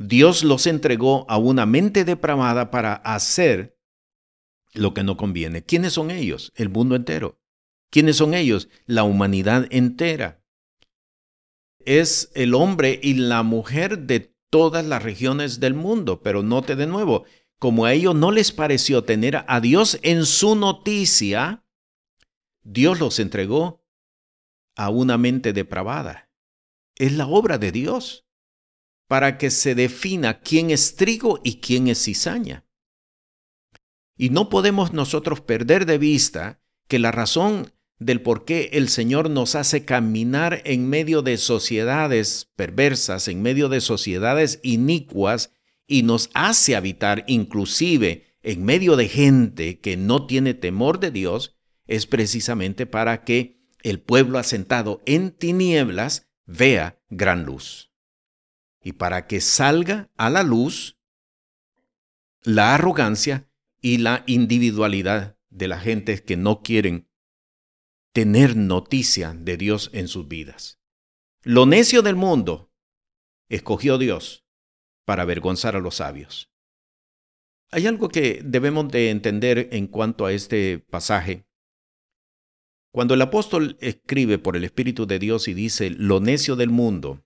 Dios 0.09 0.45
los 0.45 0.67
entregó 0.67 1.27
a 1.29 1.39
una 1.39 1.67
mente 1.67 2.05
depravada 2.05 2.71
para 2.71 2.95
hacer 2.95 3.79
lo 4.73 4.95
que 4.95 5.03
no 5.03 5.17
conviene. 5.17 5.65
¿Quiénes 5.65 5.95
son 5.95 6.11
ellos? 6.11 6.53
El 6.55 6.69
mundo 6.69 6.97
entero. 6.97 7.41
¿Quiénes 7.91 8.17
son 8.17 8.35
ellos? 8.35 8.69
La 8.87 9.05
humanidad 9.05 9.67
entera. 9.71 10.43
Es 11.85 12.31
el 12.35 12.55
hombre 12.55 12.99
y 13.03 13.15
la 13.15 13.43
mujer 13.43 13.99
de 14.01 14.35
todas 14.51 14.85
las 14.85 15.03
regiones 15.03 15.61
del 15.61 15.75
mundo, 15.75 16.23
pero 16.23 16.43
note 16.43 16.77
de 16.77 16.87
nuevo, 16.87 17.25
como 17.59 17.85
a 17.85 17.93
ellos 17.93 18.15
no 18.15 18.31
les 18.31 18.53
pareció 18.53 19.05
tener 19.05 19.45
a 19.47 19.61
Dios 19.61 19.99
en 20.03 20.27
su 20.27 20.55
noticia, 20.57 21.65
Dios 22.63 23.01
los 23.01 23.19
entregó 23.19 23.85
a 24.77 24.91
una 24.91 25.19
mente 25.19 25.53
depravada 25.53 26.33
es 26.97 27.13
la 27.13 27.27
obra 27.27 27.59
de 27.59 27.73
Dios 27.73 28.27
para 29.13 29.37
que 29.37 29.51
se 29.51 29.75
defina 29.75 30.41
quién 30.41 30.71
es 30.71 30.97
trigo 30.97 31.39
y 31.45 31.57
quién 31.57 31.87
es 31.89 32.03
cizaña. 32.03 32.65
Y 34.17 34.31
no 34.31 34.49
podemos 34.49 34.95
nosotros 34.95 35.43
perder 35.43 35.85
de 35.85 35.99
vista 35.99 36.63
que 36.89 36.99
la 36.99 37.13
razón 37.13 37.75
del 37.99 38.23
por 38.23 38.47
qué 38.47 38.71
el 38.73 38.89
Señor 38.89 39.29
nos 39.29 39.55
hace 39.55 39.85
caminar 39.85 40.63
en 40.65 40.89
medio 40.89 41.21
de 41.21 41.37
sociedades 41.37 42.49
perversas, 42.57 43.29
en 43.29 43.43
medio 43.43 43.69
de 43.69 43.83
sociedades 43.83 44.61
inicuas, 44.63 45.53
y 45.87 46.05
nos 46.05 46.31
hace 46.33 46.75
habitar 46.75 47.25
inclusive 47.27 48.39
en 48.43 48.65
medio 48.65 48.97
de 48.97 49.11
gente 49.11 49.79
que 49.79 49.99
no 49.99 50.25
tiene 50.25 50.55
temor 50.55 51.01
de 51.01 51.11
Dios, 51.11 51.55
es 51.87 52.07
precisamente 52.07 52.87
para 52.87 53.25
que 53.25 53.61
el 53.83 54.01
pueblo 54.01 54.39
asentado 54.39 55.03
en 55.05 55.33
tinieblas 55.33 56.31
vea 56.47 56.99
gran 57.11 57.45
luz. 57.45 57.92
Y 58.83 58.93
para 58.93 59.27
que 59.27 59.41
salga 59.41 60.11
a 60.17 60.31
la 60.31 60.43
luz 60.43 60.99
la 62.43 62.75
arrogancia 62.75 63.49
y 63.81 63.99
la 63.99 64.25
individualidad 64.27 65.39
de 65.51 65.69
la 65.69 65.79
gente 65.79 66.23
que 66.23 66.37
no 66.37 66.63
quieren 66.63 67.09
tener 68.13 68.57
noticia 68.57 69.35
de 69.35 69.57
Dios 69.57 69.91
en 69.93 70.09
sus 70.09 70.29
vidas. 70.29 70.81
Lo 71.43 71.67
necio 71.67 72.03
del 72.03 72.17
mundo 72.17 72.73
escogió 73.49 73.99
Dios 73.99 74.45
para 75.05 75.23
avergonzar 75.23 75.77
a 75.77 75.81
los 75.81 75.97
sabios. 75.97 76.51
Hay 77.71 77.87
algo 77.87 78.09
que 78.09 78.43
debemos 78.45 78.89
de 78.89 79.11
entender 79.11 79.69
en 79.73 79.87
cuanto 79.87 80.27
a 80.27 80.33
este 80.33 80.79
pasaje. 80.79 81.47
Cuando 82.93 83.15
el 83.15 83.23
apóstol 83.23 83.79
escribe 83.81 84.39
por 84.39 84.57
el 84.57 84.65
Espíritu 84.65 85.07
de 85.07 85.19
Dios 85.19 85.49
y 85.49 85.55
dice 85.55 85.89
lo 85.91 86.21
necio 86.21 86.55
del 86.55 86.69
mundo, 86.69 87.25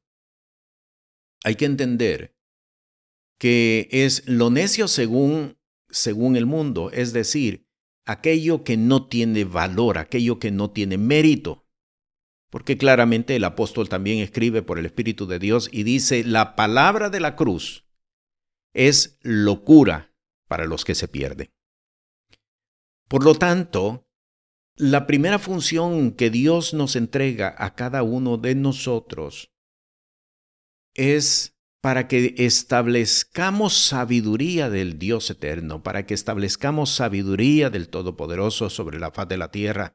hay 1.45 1.57
que 1.57 1.65
entender 1.65 2.37
que 3.39 3.89
es 3.91 4.27
lo 4.27 4.51
necio 4.51 4.89
según, 4.89 5.59
según 5.91 6.37
el 6.37 6.47
mundo, 6.47 6.91
es 6.91 7.13
decir, 7.13 7.67
aquello 8.05 8.65
que 8.65 8.77
no 8.77 9.09
tiene 9.09 9.45
valor, 9.45 9.99
aquello 9.99 10.39
que 10.39 10.51
no 10.51 10.71
tiene 10.71 10.97
mérito. 10.99 11.67
Porque 12.51 12.79
claramente 12.79 13.37
el 13.37 13.45
apóstol 13.45 13.89
también 13.89 14.21
escribe 14.21 14.63
por 14.63 14.79
el 14.79 14.87
Espíritu 14.87 15.27
de 15.27 15.39
Dios 15.39 15.69
y 15.73 15.83
dice, 15.83 16.25
la 16.25 16.55
palabra 16.57 17.11
de 17.11 17.21
la 17.21 17.37
cruz 17.37 17.87
es 18.73 19.19
locura 19.23 20.15
para 20.49 20.65
los 20.65 20.85
que 20.85 20.95
se 20.95 21.09
pierden. 21.09 21.51
Por 23.09 23.25
lo 23.25 23.35
tanto, 23.35 24.09
la 24.77 25.07
primera 25.07 25.39
función 25.39 26.13
que 26.13 26.31
Dios 26.31 26.75
nos 26.75 26.97
entrega 26.97 27.55
a 27.59 27.75
cada 27.75 28.03
uno 28.03 28.37
de 28.37 28.55
nosotros 28.55 29.56
es 30.97 31.57
para 31.81 32.09
que 32.09 32.35
establezcamos 32.39 33.79
sabiduría 33.79 34.71
del 34.71 34.99
Dios 34.99 35.31
eterno, 35.31 35.83
para 35.83 36.05
que 36.05 36.15
establezcamos 36.15 36.91
sabiduría 36.91 37.71
del 37.71 37.89
Todopoderoso 37.89 38.71
sobre 38.71 38.99
la 38.99 39.13
faz 39.13 39.29
de 39.29 39.37
la 39.37 39.53
tierra, 39.53 39.95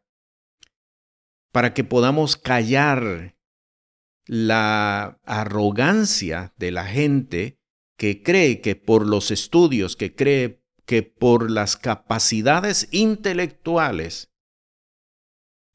para 1.52 1.74
que 1.74 1.84
podamos 1.84 2.38
callar 2.38 3.36
la 4.26 5.20
arrogancia 5.26 6.54
de 6.58 6.72
la 6.72 6.86
gente 6.86 7.60
que 7.98 8.24
cree 8.24 8.62
que 8.62 8.76
por 8.76 9.06
los 9.06 9.30
estudios, 9.30 9.98
que 9.98 10.16
cree 10.16 10.64
que 10.86 11.04
por 11.04 11.52
las 11.52 11.76
capacidades 11.76 12.88
intelectuales 12.92 14.32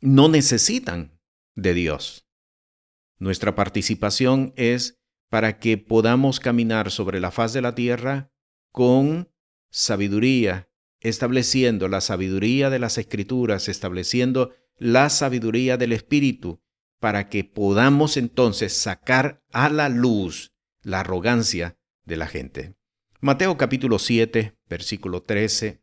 no 0.00 0.28
necesitan 0.28 1.20
de 1.54 1.74
Dios. 1.74 2.26
Nuestra 3.18 3.54
participación 3.54 4.52
es 4.56 4.98
para 5.28 5.58
que 5.58 5.78
podamos 5.78 6.40
caminar 6.40 6.90
sobre 6.90 7.20
la 7.20 7.30
faz 7.30 7.52
de 7.52 7.62
la 7.62 7.74
tierra 7.74 8.30
con 8.72 9.30
sabiduría, 9.70 10.68
estableciendo 11.00 11.88
la 11.88 12.00
sabiduría 12.00 12.70
de 12.70 12.78
las 12.78 12.98
escrituras, 12.98 13.68
estableciendo 13.68 14.54
la 14.78 15.10
sabiduría 15.10 15.76
del 15.76 15.92
Espíritu, 15.92 16.62
para 17.00 17.28
que 17.28 17.44
podamos 17.44 18.16
entonces 18.16 18.72
sacar 18.72 19.42
a 19.52 19.68
la 19.68 19.88
luz 19.88 20.52
la 20.82 21.00
arrogancia 21.00 21.78
de 22.04 22.16
la 22.16 22.26
gente. 22.26 22.76
Mateo 23.20 23.56
capítulo 23.56 23.98
7, 23.98 24.56
versículo 24.68 25.22
13. 25.22 25.82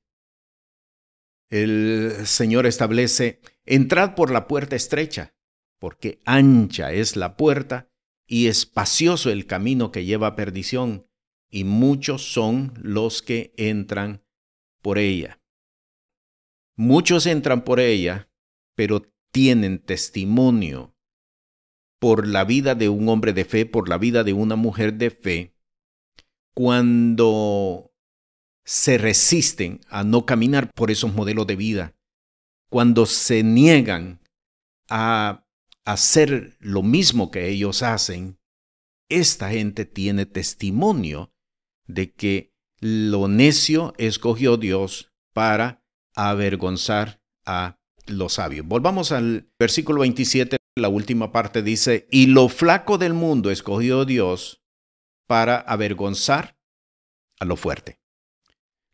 El 1.50 2.14
Señor 2.26 2.66
establece, 2.66 3.42
entrad 3.66 4.16
por 4.16 4.32
la 4.32 4.48
puerta 4.48 4.76
estrecha, 4.76 5.36
porque 5.78 6.20
ancha 6.26 6.92
es 6.94 7.16
la 7.16 7.36
puerta 7.36 7.93
y 8.34 8.48
espacioso 8.48 9.30
el 9.30 9.46
camino 9.46 9.92
que 9.92 10.06
lleva 10.06 10.26
a 10.26 10.36
perdición, 10.36 11.06
y 11.52 11.66
muchos 11.66 12.34
son 12.34 12.74
los 12.82 13.22
que 13.22 13.54
entran 13.58 14.24
por 14.82 14.98
ella. 14.98 15.40
Muchos 16.76 17.28
entran 17.28 17.64
por 17.64 17.80
ella, 17.80 18.32
pero 18.74 19.04
tienen 19.32 19.78
testimonio 19.78 20.96
por 22.00 22.28
la 22.28 22.44
vida 22.44 22.74
de 22.74 22.90
un 22.90 23.08
hombre 23.08 23.34
de 23.34 23.46
fe, 23.46 23.68
por 23.68 23.88
la 23.88 24.00
vida 24.00 24.24
de 24.24 24.34
una 24.34 24.56
mujer 24.56 24.96
de 24.96 25.12
fe, 25.12 25.56
cuando 26.56 27.94
se 28.66 28.98
resisten 28.98 29.82
a 29.90 30.04
no 30.04 30.26
caminar 30.26 30.74
por 30.74 30.90
esos 30.90 31.14
modelos 31.14 31.46
de 31.46 31.56
vida, 31.56 31.96
cuando 32.72 33.06
se 33.06 33.44
niegan 33.44 34.22
a 34.90 35.46
hacer 35.86 36.58
lo 36.60 36.84
mismo 36.84 37.32
que 37.32 37.50
ellos 37.50 37.84
hacen, 37.84 38.40
esta 39.10 39.50
gente 39.50 39.86
tiene 39.86 40.26
testimonio 40.26 41.32
de 41.88 42.14
que 42.14 42.54
lo 42.80 43.28
necio 43.28 43.94
escogió 43.98 44.58
Dios 44.58 45.12
para 45.34 45.84
avergonzar 46.16 47.22
a 47.46 47.80
los 48.08 48.34
sabios. 48.34 48.68
Volvamos 48.68 49.12
al 49.12 49.50
versículo 49.58 50.02
27, 50.02 50.58
la 50.76 50.90
última 50.90 51.32
parte 51.32 51.62
dice, 51.62 52.08
y 52.12 52.28
lo 52.28 52.50
flaco 52.50 52.98
del 52.98 53.14
mundo 53.14 53.52
escogió 53.52 54.06
Dios 54.06 54.62
para 55.28 55.58
avergonzar 55.58 56.58
a 57.40 57.46
lo 57.46 57.56
fuerte. 57.56 58.00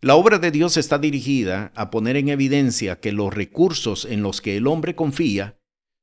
La 0.01 0.15
obra 0.15 0.39
de 0.39 0.51
Dios 0.51 0.77
está 0.77 0.97
dirigida 0.97 1.73
a 1.75 1.89
poner 1.89 2.15
en 2.15 2.29
evidencia 2.29 2.99
que 2.99 3.11
los 3.11 3.33
recursos 3.33 4.05
en 4.05 4.21
los 4.21 4.39
que 4.39 4.55
el 4.55 4.67
hombre 4.67 4.95
confía 4.95 5.58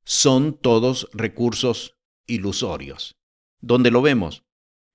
son 0.06 0.56
todos 0.56 1.08
recursos 1.12 1.98
ilusorios. 2.28 3.18
¿Dónde 3.60 3.90
lo 3.90 4.02
vemos? 4.02 4.44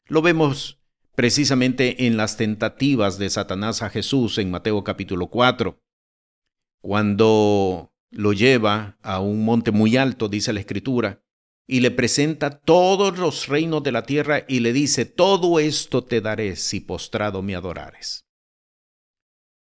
Lo 0.08 0.22
vemos 0.22 0.80
precisamente 1.16 2.08
en 2.08 2.16
las 2.16 2.38
tentativas 2.38 3.18
de 3.18 3.30
Satanás 3.30 3.82
a 3.82 3.90
Jesús 3.90 4.38
en 4.38 4.50
Mateo 4.50 4.86
capítulo 4.86 5.28
4, 5.28 5.78
cuando 6.80 7.94
lo 8.10 8.32
lleva 8.32 8.98
a 9.02 9.20
un 9.20 9.44
monte 9.44 9.72
muy 9.72 9.98
alto, 9.98 10.30
dice 10.30 10.54
la 10.54 10.62
escritura, 10.62 11.22
y 11.68 11.82
le 11.82 11.92
presenta 11.92 12.62
todos 12.62 13.20
los 13.20 13.48
reinos 13.50 13.84
de 13.84 13.92
la 13.92 14.04
tierra 14.04 14.46
y 14.48 14.62
le 14.62 14.72
dice, 14.72 15.06
todo 15.06 15.60
esto 15.60 16.06
te 16.06 16.22
daré 16.22 16.56
si 16.56 16.80
postrado 16.80 17.42
me 17.42 17.56
adorares. 17.56 18.26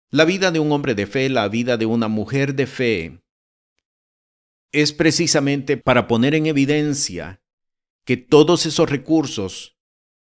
La 0.10 0.26
vida 0.26 0.52
de 0.52 0.60
un 0.60 0.74
hombre 0.74 0.94
de 0.94 1.08
fe, 1.08 1.30
la 1.30 1.48
vida 1.48 1.78
de 1.78 1.86
una 1.86 2.10
mujer 2.10 2.54
de 2.54 2.68
fe, 2.68 3.22
es 4.72 4.94
precisamente 4.94 5.78
para 5.78 6.08
poner 6.08 6.36
en 6.36 6.46
evidencia 6.46 7.42
que 8.06 8.18
todos 8.18 8.66
esos 8.66 8.90
recursos 8.90 9.78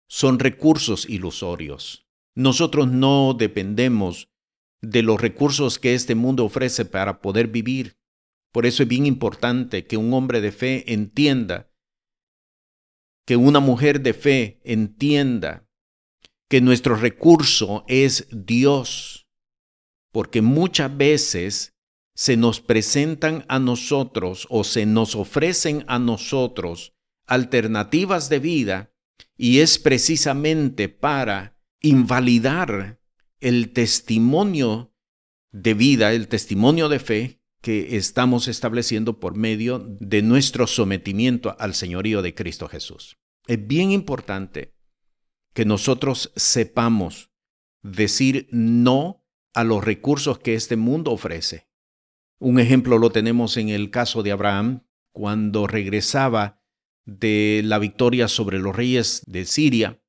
son 0.08 0.38
recursos 0.38 1.08
ilusorios. 1.08 2.06
Nosotros 2.34 2.88
no 2.88 3.34
dependemos 3.34 4.28
de 4.82 5.02
los 5.02 5.20
recursos 5.20 5.78
que 5.78 5.94
este 5.94 6.14
mundo 6.14 6.44
ofrece 6.44 6.84
para 6.84 7.20
poder 7.20 7.48
vivir. 7.48 7.96
Por 8.52 8.66
eso 8.66 8.82
es 8.82 8.88
bien 8.88 9.06
importante 9.06 9.86
que 9.86 9.96
un 9.96 10.12
hombre 10.14 10.40
de 10.40 10.52
fe 10.52 10.92
entienda, 10.92 11.70
que 13.24 13.36
una 13.36 13.60
mujer 13.60 14.00
de 14.00 14.14
fe 14.14 14.60
entienda 14.64 15.68
que 16.48 16.60
nuestro 16.60 16.96
recurso 16.96 17.84
es 17.88 18.28
Dios, 18.30 19.26
porque 20.12 20.42
muchas 20.42 20.96
veces 20.96 21.75
se 22.16 22.38
nos 22.38 22.60
presentan 22.62 23.44
a 23.46 23.58
nosotros 23.58 24.46
o 24.48 24.64
se 24.64 24.86
nos 24.86 25.14
ofrecen 25.14 25.84
a 25.86 25.98
nosotros 25.98 26.94
alternativas 27.26 28.30
de 28.30 28.38
vida 28.38 28.94
y 29.36 29.58
es 29.58 29.78
precisamente 29.78 30.88
para 30.88 31.58
invalidar 31.82 32.98
el 33.40 33.74
testimonio 33.74 34.94
de 35.52 35.74
vida, 35.74 36.14
el 36.14 36.28
testimonio 36.28 36.88
de 36.88 37.00
fe 37.00 37.42
que 37.60 37.96
estamos 37.98 38.48
estableciendo 38.48 39.20
por 39.20 39.36
medio 39.36 39.78
de 40.00 40.22
nuestro 40.22 40.66
sometimiento 40.66 41.54
al 41.58 41.74
señorío 41.74 42.22
de 42.22 42.34
Cristo 42.34 42.66
Jesús. 42.66 43.18
Es 43.46 43.66
bien 43.66 43.90
importante 43.90 44.74
que 45.52 45.66
nosotros 45.66 46.32
sepamos 46.34 47.30
decir 47.82 48.48
no 48.52 49.22
a 49.52 49.64
los 49.64 49.84
recursos 49.84 50.38
que 50.38 50.54
este 50.54 50.76
mundo 50.76 51.12
ofrece. 51.12 51.66
Un 52.38 52.60
ejemplo 52.60 52.98
lo 52.98 53.10
tenemos 53.10 53.56
en 53.56 53.70
el 53.70 53.90
caso 53.90 54.22
de 54.22 54.32
Abraham, 54.32 54.82
cuando 55.12 55.66
regresaba 55.66 56.62
de 57.06 57.62
la 57.64 57.78
victoria 57.78 58.28
sobre 58.28 58.58
los 58.58 58.76
reyes 58.76 59.22
de 59.26 59.46
Siria. 59.46 60.02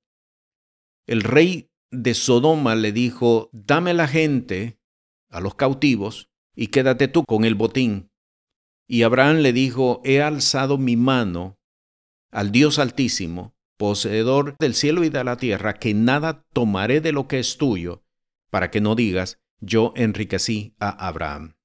El 1.05 1.21
rey 1.23 1.71
de 1.91 2.13
Sodoma 2.13 2.75
le 2.75 2.91
dijo, 2.91 3.49
dame 3.53 3.93
la 3.93 4.07
gente, 4.07 4.79
a 5.29 5.39
los 5.39 5.55
cautivos, 5.55 6.29
y 6.55 6.67
quédate 6.67 7.07
tú 7.07 7.23
con 7.23 7.45
el 7.45 7.55
botín. 7.55 8.11
Y 8.87 9.03
Abraham 9.03 9.37
le 9.37 9.53
dijo, 9.53 10.01
he 10.03 10.21
alzado 10.21 10.77
mi 10.77 10.97
mano 10.97 11.59
al 12.31 12.51
Dios 12.51 12.79
Altísimo, 12.79 13.55
poseedor 13.77 14.57
del 14.59 14.73
cielo 14.73 15.03
y 15.03 15.09
de 15.09 15.23
la 15.23 15.37
tierra, 15.37 15.75
que 15.75 15.93
nada 15.93 16.45
tomaré 16.51 16.99
de 16.99 17.13
lo 17.13 17.27
que 17.27 17.39
es 17.39 17.57
tuyo, 17.57 18.03
para 18.49 18.69
que 18.71 18.81
no 18.81 18.95
digas, 18.95 19.39
yo 19.59 19.93
enriquecí 19.95 20.75
a 20.79 21.07
Abraham. 21.07 21.56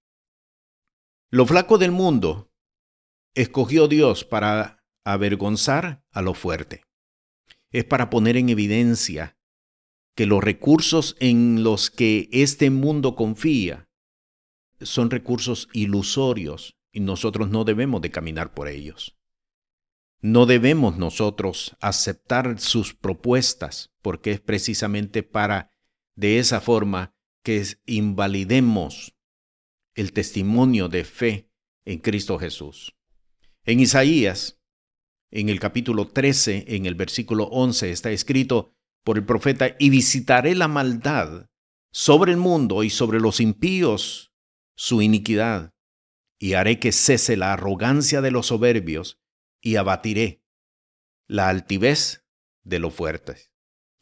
Lo 1.35 1.47
flaco 1.47 1.79
del 1.79 1.93
mundo 1.93 2.53
escogió 3.35 3.89
Dios 3.89 4.23
para 4.23 4.85
avergonzar 5.03 6.05
a 6.11 6.21
lo 6.21 6.35
fuerte. 6.35 6.85
Es 7.71 7.87
para 7.87 8.11
poner 8.11 8.37
en 8.37 8.51
evidencia 8.51 9.39
que 10.15 10.27
los 10.27 10.45
recursos 10.45 11.17
en 11.21 11.63
los 11.63 11.91
que 11.91 12.29
este 12.33 12.69
mundo 12.69 13.17
confía 13.17 13.89
son 14.83 15.11
recursos 15.11 15.71
ilusorios 15.73 16.77
y 16.93 17.01
nosotros 17.01 17.49
no 17.49 17.65
debemos 17.65 18.03
de 18.03 18.11
caminar 18.11 18.53
por 18.53 18.69
ellos. 18.69 19.17
No 20.21 20.45
debemos 20.45 20.99
nosotros 20.99 21.79
aceptar 21.81 22.61
sus 22.61 22.93
propuestas, 22.93 23.91
porque 24.03 24.33
es 24.33 24.41
precisamente 24.43 25.23
para 25.23 25.71
de 26.15 26.39
esa 26.39 26.61
forma 26.61 27.17
que 27.43 27.65
invalidemos 27.87 29.15
el 29.95 30.13
testimonio 30.13 30.89
de 30.89 31.05
fe 31.05 31.51
en 31.85 31.99
Cristo 31.99 32.39
Jesús. 32.39 32.97
En 33.65 33.81
Isaías, 33.81 34.61
en 35.31 35.49
el 35.49 35.61
capítulo 35.61 36.09
13, 36.09 36.65
en 36.69 36.87
el 36.87 36.95
versículo 36.95 37.45
11, 37.45 37.91
está 37.91 38.11
escrito 38.11 38.75
por 39.05 39.19
el 39.19 39.25
profeta, 39.25 39.77
y 39.79 39.91
visitaré 39.91 40.55
la 40.55 40.69
maldad 40.69 41.49
sobre 41.91 42.33
el 42.33 42.39
mundo 42.39 42.85
y 42.85 42.91
sobre 42.91 43.21
los 43.21 43.41
impíos 43.41 44.33
su 44.77 45.03
iniquidad, 45.03 45.73
y 46.39 46.55
haré 46.55 46.79
que 46.79 46.93
cese 46.93 47.37
la 47.37 47.53
arrogancia 47.53 48.21
de 48.21 48.31
los 48.31 48.47
soberbios, 48.47 49.21
y 49.61 49.77
abatiré 49.77 50.45
la 51.27 51.49
altivez 51.49 52.27
de 52.65 52.79
los 52.79 52.95
fuertes. 52.95 53.53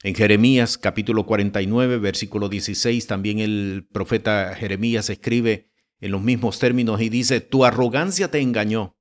En 0.03 0.15
Jeremías 0.15 0.79
capítulo 0.79 1.27
49, 1.27 1.99
versículo 1.99 2.49
16, 2.49 3.07
también 3.07 3.39
el 3.39 3.87
profeta 3.93 4.55
Jeremías 4.55 5.11
escribe 5.11 5.70
en 6.01 6.13
los 6.13 6.23
mismos 6.23 6.59
términos 6.59 7.01
y 7.01 7.09
dice, 7.09 7.41
tu 7.41 7.65
arrogancia 7.65 8.31
te 8.31 8.41
engañó 8.41 8.97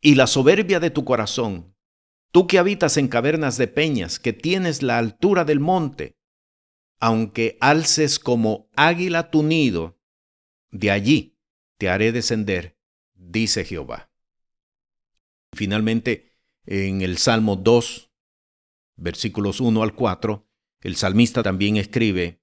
y 0.00 0.14
la 0.14 0.26
soberbia 0.26 0.80
de 0.80 0.90
tu 0.90 1.04
corazón, 1.04 1.74
tú 2.30 2.46
que 2.46 2.58
habitas 2.58 2.96
en 2.96 3.08
cavernas 3.08 3.56
de 3.56 3.66
peñas, 3.66 4.18
que 4.18 4.32
tienes 4.32 4.82
la 4.82 4.98
altura 4.98 5.44
del 5.44 5.60
monte, 5.60 6.16
aunque 7.00 7.56
alces 7.60 8.18
como 8.18 8.68
águila 8.76 9.30
tu 9.30 9.42
nido, 9.42 9.98
de 10.70 10.90
allí 10.90 11.38
te 11.78 11.88
haré 11.88 12.12
descender, 12.12 12.78
dice 13.14 13.64
Jehová. 13.64 14.10
Finalmente, 15.52 16.32
en 16.66 17.02
el 17.02 17.18
Salmo 17.18 17.56
2, 17.56 18.10
versículos 18.96 19.60
1 19.60 19.82
al 19.82 19.94
4, 19.94 20.48
el 20.82 20.96
salmista 20.96 21.42
también 21.42 21.76
escribe, 21.76 22.42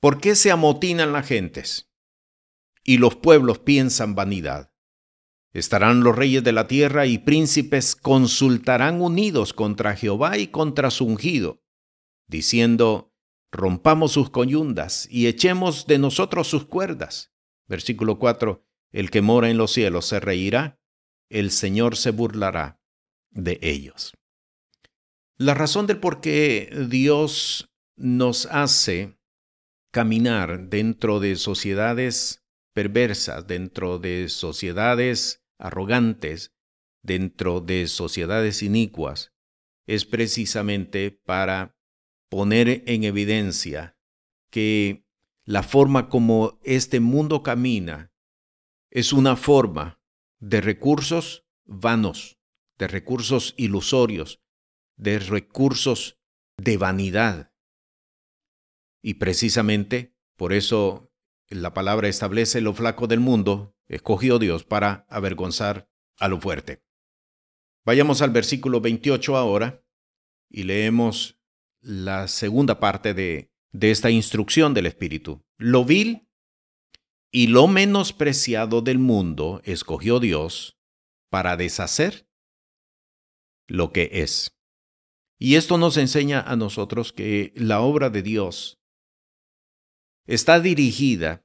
¿Por 0.00 0.20
qué 0.20 0.34
se 0.34 0.50
amotinan 0.50 1.12
las 1.12 1.26
gentes? 1.26 1.91
Y 2.84 2.98
los 2.98 3.16
pueblos 3.16 3.58
piensan 3.60 4.14
vanidad. 4.14 4.72
Estarán 5.52 6.02
los 6.02 6.16
reyes 6.16 6.42
de 6.42 6.52
la 6.52 6.66
tierra 6.66 7.06
y 7.06 7.18
príncipes 7.18 7.94
consultarán 7.94 9.00
unidos 9.00 9.52
contra 9.52 9.94
Jehová 9.94 10.38
y 10.38 10.46
contra 10.46 10.90
su 10.90 11.04
ungido, 11.04 11.62
diciendo, 12.26 13.12
rompamos 13.50 14.12
sus 14.12 14.30
coyundas 14.30 15.06
y 15.10 15.26
echemos 15.26 15.86
de 15.86 15.98
nosotros 15.98 16.48
sus 16.48 16.64
cuerdas. 16.64 17.32
Versículo 17.68 18.18
4, 18.18 18.64
el 18.92 19.10
que 19.10 19.20
mora 19.20 19.50
en 19.50 19.58
los 19.58 19.72
cielos 19.72 20.06
se 20.06 20.20
reirá, 20.20 20.80
el 21.28 21.50
Señor 21.50 21.96
se 21.96 22.10
burlará 22.10 22.80
de 23.30 23.58
ellos. 23.62 24.14
La 25.36 25.54
razón 25.54 25.86
del 25.86 25.98
por 25.98 26.20
qué 26.20 26.70
Dios 26.88 27.70
nos 27.96 28.46
hace 28.46 29.18
caminar 29.90 30.68
dentro 30.68 31.20
de 31.20 31.36
sociedades 31.36 32.41
perversas, 32.72 33.46
dentro 33.46 33.98
de 33.98 34.28
sociedades 34.28 35.44
arrogantes 35.58 36.52
dentro 37.02 37.60
de 37.60 37.88
sociedades 37.88 38.62
inicuas 38.62 39.32
es 39.86 40.04
precisamente 40.04 41.10
para 41.10 41.76
poner 42.28 42.84
en 42.86 43.04
evidencia 43.04 43.96
que 44.50 45.04
la 45.44 45.62
forma 45.62 46.08
como 46.08 46.60
este 46.62 47.00
mundo 47.00 47.42
camina 47.42 48.12
es 48.90 49.12
una 49.12 49.36
forma 49.36 50.00
de 50.38 50.60
recursos 50.60 51.44
vanos, 51.64 52.38
de 52.78 52.86
recursos 52.88 53.54
ilusorios, 53.56 54.40
de 54.96 55.18
recursos 55.18 56.20
de 56.56 56.76
vanidad. 56.76 57.52
Y 59.02 59.14
precisamente 59.14 60.14
por 60.36 60.52
eso 60.52 61.11
la 61.54 61.74
palabra 61.74 62.08
establece 62.08 62.60
lo 62.60 62.74
flaco 62.74 63.06
del 63.06 63.20
mundo 63.20 63.76
escogió 63.88 64.38
Dios 64.38 64.64
para 64.64 65.06
avergonzar 65.08 65.88
a 66.18 66.28
lo 66.28 66.40
fuerte. 66.40 66.82
Vayamos 67.84 68.22
al 68.22 68.30
versículo 68.30 68.80
28 68.80 69.36
ahora 69.36 69.84
y 70.48 70.62
leemos 70.62 71.38
la 71.80 72.28
segunda 72.28 72.80
parte 72.80 73.12
de, 73.12 73.52
de 73.72 73.90
esta 73.90 74.10
instrucción 74.10 74.72
del 74.72 74.86
Espíritu. 74.86 75.44
Lo 75.58 75.84
vil 75.84 76.28
y 77.30 77.48
lo 77.48 77.66
menospreciado 77.66 78.82
del 78.82 78.98
mundo 78.98 79.60
escogió 79.64 80.20
Dios 80.20 80.78
para 81.30 81.56
deshacer 81.56 82.28
lo 83.66 83.92
que 83.92 84.10
es. 84.12 84.56
Y 85.38 85.56
esto 85.56 85.76
nos 85.76 85.96
enseña 85.96 86.40
a 86.40 86.56
nosotros 86.56 87.12
que 87.12 87.52
la 87.56 87.80
obra 87.80 88.10
de 88.10 88.22
Dios 88.22 88.80
está 90.26 90.60
dirigida 90.60 91.41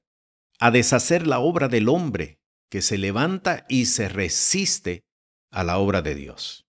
a 0.60 0.72
deshacer 0.72 1.28
la 1.28 1.40
obra 1.40 1.68
del 1.68 1.90
hombre 1.90 2.40
que 2.70 2.82
se 2.82 2.98
levanta 2.98 3.66
y 3.70 3.86
se 3.86 4.10
resiste 4.10 5.06
a 5.52 5.64
la 5.64 5.78
obra 5.78 6.02
de 6.02 6.16
Dios. 6.16 6.68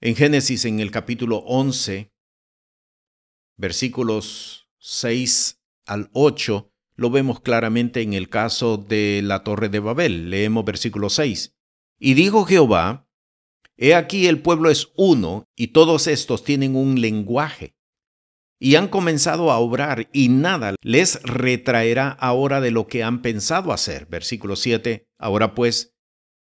En 0.00 0.14
Génesis, 0.14 0.64
en 0.64 0.80
el 0.80 0.90
capítulo 0.90 1.38
11, 1.38 2.12
versículos 3.56 4.68
6 4.78 5.60
al 5.86 6.10
8, 6.12 6.70
lo 6.94 7.10
vemos 7.10 7.40
claramente 7.40 8.00
en 8.02 8.14
el 8.14 8.28
caso 8.28 8.78
de 8.78 9.20
la 9.22 9.42
torre 9.42 9.68
de 9.68 9.80
Babel. 9.80 10.30
Leemos 10.30 10.64
versículo 10.64 11.10
6. 11.10 11.54
Y 11.98 12.14
dijo 12.14 12.44
Jehová, 12.44 13.08
He 13.76 13.94
aquí 13.94 14.26
el 14.26 14.40
pueblo 14.40 14.70
es 14.70 14.92
uno, 14.96 15.44
y 15.54 15.68
todos 15.68 16.06
estos 16.06 16.44
tienen 16.44 16.76
un 16.76 17.00
lenguaje 17.00 17.75
y 18.58 18.76
han 18.76 18.88
comenzado 18.88 19.50
a 19.50 19.58
obrar 19.58 20.08
y 20.12 20.28
nada 20.28 20.74
les 20.82 21.22
retraerá 21.22 22.10
ahora 22.10 22.60
de 22.60 22.70
lo 22.70 22.86
que 22.86 23.02
han 23.02 23.22
pensado 23.22 23.72
hacer. 23.72 24.06
Versículo 24.06 24.56
7. 24.56 25.06
Ahora 25.18 25.54
pues, 25.54 25.94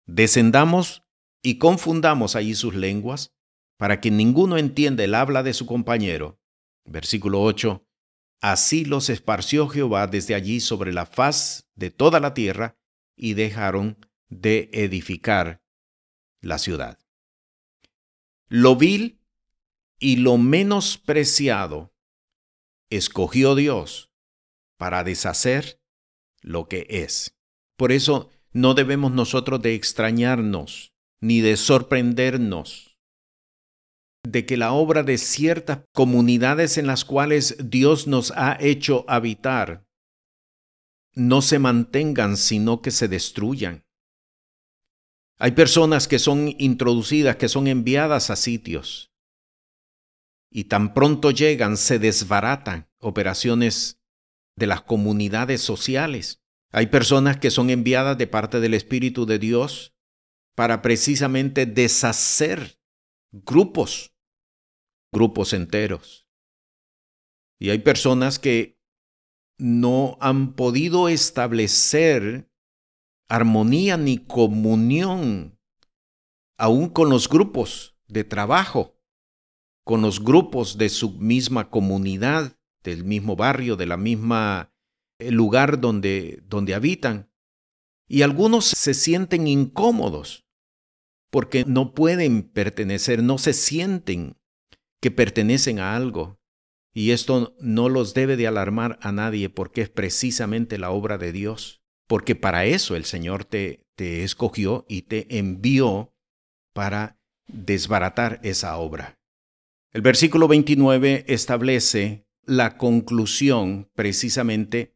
descendamos 0.07 1.03
y 1.43 1.59
confundamos 1.59 2.35
allí 2.35 2.55
sus 2.55 2.75
lenguas 2.75 3.35
para 3.77 4.01
que 4.01 4.11
ninguno 4.11 4.57
entienda 4.59 5.05
el 5.05 5.15
habla 5.15 5.43
de 5.43 5.55
su 5.55 5.67
compañero. 5.67 6.41
Versículo 6.85 7.43
8. 7.43 7.85
Así 8.41 8.85
los 8.85 9.11
esparció 9.11 9.69
Jehová 9.69 10.07
desde 10.07 10.35
allí 10.35 10.61
sobre 10.61 10.93
la 10.93 11.07
faz 11.07 11.69
de 11.75 11.91
toda 11.91 12.21
la 12.21 12.35
tierra 12.35 12.77
y 13.17 13.35
dejaron 13.35 13.99
de 14.29 14.71
edificar 14.73 15.63
la 16.41 16.59
ciudad. 16.59 16.99
Lo 18.49 18.77
vil 18.77 19.21
y 19.99 20.17
lo 20.17 20.39
menospreciado 20.39 21.93
escogió 22.91 23.55
Dios 23.55 24.11
para 24.79 25.05
deshacer 25.05 25.81
lo 26.41 26.69
que 26.69 26.87
es. 26.89 27.37
Por 27.77 27.93
eso 27.93 28.31
no 28.53 28.75
debemos 28.75 29.13
nosotros 29.13 29.61
de 29.63 29.75
extrañarnos 29.75 30.93
ni 31.21 31.41
de 31.41 31.57
sorprendernos 31.57 32.97
de 34.25 34.47
que 34.47 34.57
la 34.57 34.73
obra 34.73 35.03
de 35.03 35.19
ciertas 35.19 35.81
comunidades 35.95 36.77
en 36.77 36.87
las 36.87 37.05
cuales 37.05 37.57
Dios 37.71 38.07
nos 38.07 38.33
ha 38.37 38.57
hecho 38.61 39.05
habitar 39.09 39.85
no 41.15 41.43
se 41.43 41.59
mantengan, 41.59 42.37
sino 42.37 42.81
que 42.81 42.91
se 42.91 43.09
destruyan. 43.09 43.85
Hay 45.39 45.53
personas 45.53 46.09
que 46.09 46.19
son 46.19 46.55
introducidas, 46.59 47.37
que 47.37 47.49
son 47.49 47.67
enviadas 47.67 48.31
a 48.31 48.37
sitios 48.37 49.09
y 50.51 50.65
tan 50.65 50.95
pronto 50.95 51.31
llegan 51.31 51.77
se 51.77 51.99
desbaratan 51.99 52.89
operaciones 52.99 54.01
de 54.57 54.67
las 54.67 54.83
comunidades 54.83 55.61
sociales. 55.61 56.43
Hay 56.73 56.89
personas 56.89 57.39
que 57.39 57.51
son 57.51 57.71
enviadas 57.71 58.19
de 58.19 58.27
parte 58.27 58.61
del 58.61 58.75
Espíritu 58.75 59.27
de 59.27 59.39
Dios 59.39 59.95
para 60.55 60.83
precisamente 60.83 61.67
deshacer 61.67 62.81
grupos, 63.31 64.15
grupos 65.13 65.53
enteros. 65.53 66.27
Y 67.61 67.71
hay 67.71 67.79
personas 67.79 68.39
que 68.39 68.79
no 69.59 70.17
han 70.21 70.55
podido 70.55 71.09
establecer 71.09 72.51
armonía 73.29 73.97
ni 73.97 74.19
comunión 74.19 75.59
aún 76.57 76.89
con 76.89 77.11
los 77.11 77.29
grupos 77.29 77.97
de 78.07 78.25
trabajo 78.25 78.98
con 79.89 80.03
los 80.03 80.23
grupos 80.23 80.77
de 80.77 80.91
su 80.91 81.13
misma 81.13 81.71
comunidad, 81.71 82.59
del 82.85 83.05
mismo 83.05 83.37
barrio, 83.37 83.75
de 83.75 83.87
la 83.87 83.97
misma 83.97 84.71
eh, 85.19 85.31
lugar 85.31 85.81
donde, 85.81 86.43
donde 86.47 86.75
habitan. 86.75 87.31
Y 88.07 88.21
algunos 88.21 88.67
se 88.67 88.93
sienten 88.93 89.47
incómodos 89.47 90.45
porque 91.31 91.65
no 91.67 91.95
pueden 91.95 92.43
pertenecer, 92.43 93.23
no 93.23 93.39
se 93.39 93.55
sienten 93.55 94.37
que 95.01 95.11
pertenecen 95.11 95.79
a 95.79 95.97
algo. 95.97 96.39
Y 96.93 97.13
esto 97.13 97.57
no 97.59 97.89
los 97.89 98.13
debe 98.13 98.37
de 98.37 98.47
alarmar 98.47 98.99
a 99.01 99.11
nadie 99.11 99.49
porque 99.49 99.81
es 99.81 99.89
precisamente 99.89 100.77
la 100.77 100.91
obra 100.91 101.17
de 101.17 101.33
Dios. 101.33 101.81
Porque 102.07 102.37
para 102.37 102.67
eso 102.67 102.95
el 102.95 103.07
Señor 103.07 103.47
te, 103.47 103.87
te 103.97 104.23
escogió 104.23 104.85
y 104.87 105.03
te 105.03 105.39
envió 105.39 106.13
para 106.75 107.19
desbaratar 107.47 108.39
esa 108.43 108.77
obra. 108.77 109.18
El 109.91 110.03
versículo 110.03 110.49
29 110.49 111.25
establece 111.29 112.27
la 112.45 112.77
conclusión 112.77 113.91
precisamente 113.95 114.95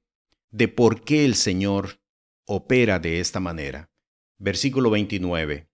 de 0.50 0.68
por 0.68 1.02
qué 1.02 1.24
el 1.24 1.34
Señor 1.34 2.02
opera 2.46 2.98
de 2.98 3.20
esta 3.20 3.40
manera. 3.40 3.90
Versículo 4.38 4.90
29. 4.90 5.70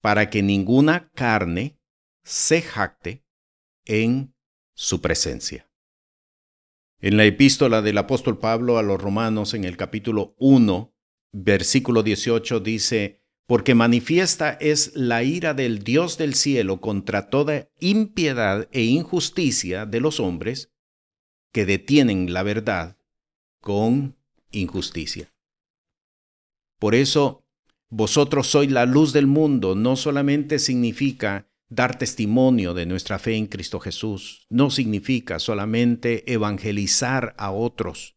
Para 0.00 0.30
que 0.30 0.42
ninguna 0.42 1.10
carne 1.10 1.80
se 2.22 2.62
jacte 2.62 3.24
en 3.86 4.34
su 4.74 5.00
presencia. 5.00 5.68
En 7.00 7.16
la 7.16 7.24
epístola 7.24 7.82
del 7.82 7.98
apóstol 7.98 8.38
Pablo 8.38 8.78
a 8.78 8.82
los 8.82 9.00
romanos 9.00 9.54
en 9.54 9.64
el 9.64 9.76
capítulo 9.76 10.36
1, 10.38 10.94
versículo 11.32 12.02
18 12.02 12.60
dice, 12.60 13.19
porque 13.50 13.74
manifiesta 13.74 14.52
es 14.60 14.94
la 14.94 15.24
ira 15.24 15.54
del 15.54 15.82
Dios 15.82 16.16
del 16.16 16.34
cielo 16.34 16.80
contra 16.80 17.30
toda 17.30 17.68
impiedad 17.80 18.68
e 18.70 18.84
injusticia 18.84 19.86
de 19.86 19.98
los 19.98 20.20
hombres 20.20 20.70
que 21.52 21.66
detienen 21.66 22.32
la 22.32 22.44
verdad 22.44 22.96
con 23.60 24.16
injusticia. 24.52 25.34
Por 26.78 26.94
eso, 26.94 27.44
vosotros 27.88 28.46
sois 28.46 28.70
la 28.70 28.86
luz 28.86 29.12
del 29.12 29.26
mundo, 29.26 29.74
no 29.74 29.96
solamente 29.96 30.60
significa 30.60 31.50
dar 31.68 31.98
testimonio 31.98 32.72
de 32.72 32.86
nuestra 32.86 33.18
fe 33.18 33.34
en 33.34 33.48
Cristo 33.48 33.80
Jesús, 33.80 34.46
no 34.48 34.70
significa 34.70 35.40
solamente 35.40 36.32
evangelizar 36.32 37.34
a 37.36 37.50
otros. 37.50 38.14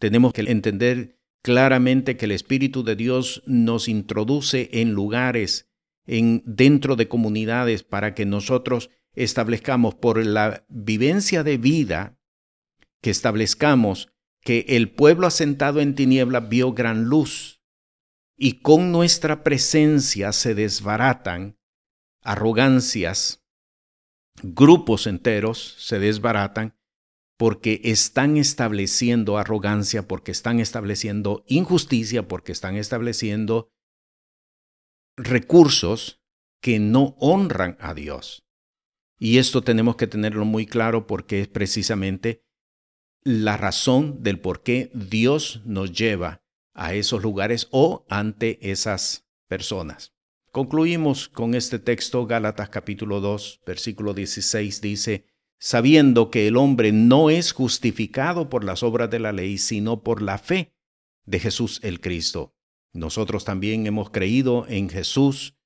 Tenemos 0.00 0.32
que 0.32 0.40
entender 0.40 1.15
claramente 1.42 2.16
que 2.16 2.24
el 2.24 2.32
Espíritu 2.32 2.82
de 2.82 2.96
Dios 2.96 3.42
nos 3.46 3.88
introduce 3.88 4.68
en 4.72 4.92
lugares, 4.92 5.68
en 6.06 6.42
dentro 6.46 6.96
de 6.96 7.08
comunidades 7.08 7.82
para 7.82 8.14
que 8.14 8.26
nosotros 8.26 8.90
establezcamos 9.14 9.94
por 9.94 10.24
la 10.24 10.64
vivencia 10.68 11.42
de 11.42 11.56
vida 11.56 12.18
que 13.00 13.10
establezcamos 13.10 14.08
que 14.40 14.64
el 14.68 14.90
pueblo 14.90 15.26
asentado 15.26 15.80
en 15.80 15.94
tinieblas 15.94 16.48
vio 16.48 16.72
gran 16.72 17.04
luz 17.04 17.60
y 18.36 18.60
con 18.60 18.92
nuestra 18.92 19.42
presencia 19.42 20.32
se 20.32 20.54
desbaratan 20.54 21.58
arrogancias, 22.22 23.44
grupos 24.42 25.06
enteros 25.06 25.76
se 25.78 25.98
desbaratan 25.98 26.76
porque 27.36 27.80
están 27.84 28.36
estableciendo 28.36 29.38
arrogancia, 29.38 30.08
porque 30.08 30.32
están 30.32 30.60
estableciendo 30.60 31.44
injusticia, 31.46 32.26
porque 32.28 32.52
están 32.52 32.76
estableciendo 32.76 33.70
recursos 35.16 36.22
que 36.60 36.78
no 36.78 37.16
honran 37.18 37.76
a 37.80 37.94
Dios. 37.94 38.46
Y 39.18 39.38
esto 39.38 39.62
tenemos 39.62 39.96
que 39.96 40.06
tenerlo 40.06 40.44
muy 40.44 40.66
claro 40.66 41.06
porque 41.06 41.40
es 41.40 41.48
precisamente 41.48 42.42
la 43.22 43.56
razón 43.56 44.22
del 44.22 44.38
por 44.38 44.62
qué 44.62 44.90
Dios 44.94 45.62
nos 45.64 45.92
lleva 45.92 46.42
a 46.74 46.94
esos 46.94 47.22
lugares 47.22 47.68
o 47.70 48.06
ante 48.08 48.70
esas 48.70 49.26
personas. 49.48 50.12
Concluimos 50.52 51.28
con 51.28 51.54
este 51.54 51.78
texto, 51.78 52.26
Gálatas 52.26 52.68
capítulo 52.68 53.20
2, 53.20 53.62
versículo 53.66 54.14
16 54.14 54.80
dice, 54.80 55.26
sabiendo 55.58 56.30
que 56.30 56.46
el 56.46 56.56
hombre 56.56 56.92
no 56.92 57.30
es 57.30 57.52
justificado 57.52 58.48
por 58.48 58.64
las 58.64 58.82
obras 58.82 59.10
de 59.10 59.18
la 59.18 59.32
ley, 59.32 59.58
sino 59.58 60.02
por 60.02 60.22
la 60.22 60.38
fe 60.38 60.74
de 61.24 61.40
Jesús 61.40 61.80
el 61.82 62.00
Cristo. 62.00 62.54
Nosotros 62.92 63.44
también 63.44 63.86
hemos 63.86 64.10
creído 64.10 64.66
en 64.68 64.88
Jesús 64.88 65.56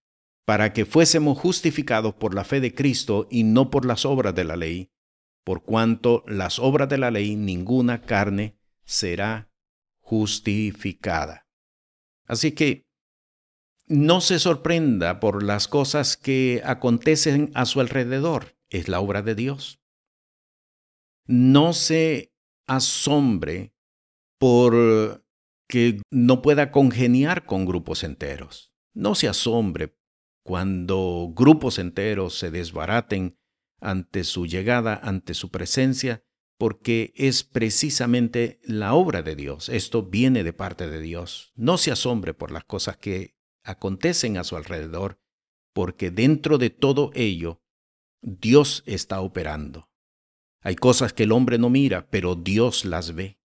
para 0.45 0.73
que 0.73 0.85
fuésemos 0.85 1.39
justificados 1.39 2.15
por 2.15 2.35
la 2.35 2.45
fe 2.45 2.61
de 2.61 2.75
Cristo 2.75 3.29
y 3.31 3.45
no 3.45 3.71
por 3.71 3.85
las 3.85 4.05
obras 4.05 4.35
de 4.35 4.45
la 4.45 4.57
ley, 4.57 4.91
por 5.45 5.63
cuanto 5.63 6.25
las 6.27 6.59
obras 6.59 6.89
de 6.89 6.99
la 6.99 7.11
ley 7.11 7.37
ninguna 7.37 8.03
carne 8.03 8.59
será 8.85 9.51
justificada. 10.01 11.47
Así 12.27 12.53
que 12.53 12.87
no 13.87 14.21
se 14.21 14.39
sorprenda 14.39 15.21
por 15.21 15.43
las 15.43 15.69
cosas 15.69 16.17
que 16.17 16.63
acontecen 16.65 17.51
a 17.55 17.67
su 17.67 17.81
alrededor, 17.81 18.57
es 18.69 18.89
la 18.89 19.01
obra 19.01 19.23
de 19.23 19.35
Dios. 19.35 19.80
No 21.33 21.75
se 21.75 22.35
asombre 22.67 23.73
por 24.37 25.25
que 25.69 26.03
no 26.11 26.43
pueda 26.43 26.73
congeniar 26.73 27.47
con 27.47 27.67
grupos 27.67 28.03
enteros. 28.03 28.75
No 28.95 29.15
se 29.15 29.29
asombre 29.29 29.97
cuando 30.45 31.33
grupos 31.33 31.79
enteros 31.79 32.37
se 32.37 32.51
desbaraten 32.51 33.39
ante 33.81 34.25
su 34.25 34.47
llegada, 34.47 34.99
ante 35.01 35.35
su 35.35 35.53
presencia, 35.53 36.25
porque 36.59 37.13
es 37.15 37.45
precisamente 37.45 38.59
la 38.65 38.95
obra 38.95 39.23
de 39.23 39.37
Dios. 39.37 39.69
Esto 39.69 40.03
viene 40.03 40.43
de 40.43 40.53
parte 40.53 40.89
de 40.89 41.01
Dios. 41.01 41.53
No 41.55 41.79
se 41.79 41.93
asombre 41.93 42.35
por 42.35 42.51
las 42.51 42.65
cosas 42.65 42.97
que 42.97 43.37
acontecen 43.63 44.37
a 44.37 44.43
su 44.43 44.57
alrededor, 44.57 45.21
porque 45.73 46.11
dentro 46.11 46.59
de 46.59 46.71
todo 46.71 47.13
ello, 47.15 47.63
Dios 48.21 48.83
está 48.85 49.21
operando. 49.21 49.90
Hay 50.63 50.77
cosas 50.77 51.13
que 51.13 51.25
el 51.25 51.33
hombre 51.33 51.59
no 51.59 51.71
mira, 51.71 52.09
pero 52.11 52.35
Dios 52.35 52.85
las 52.85 53.15
ve. 53.15 53.39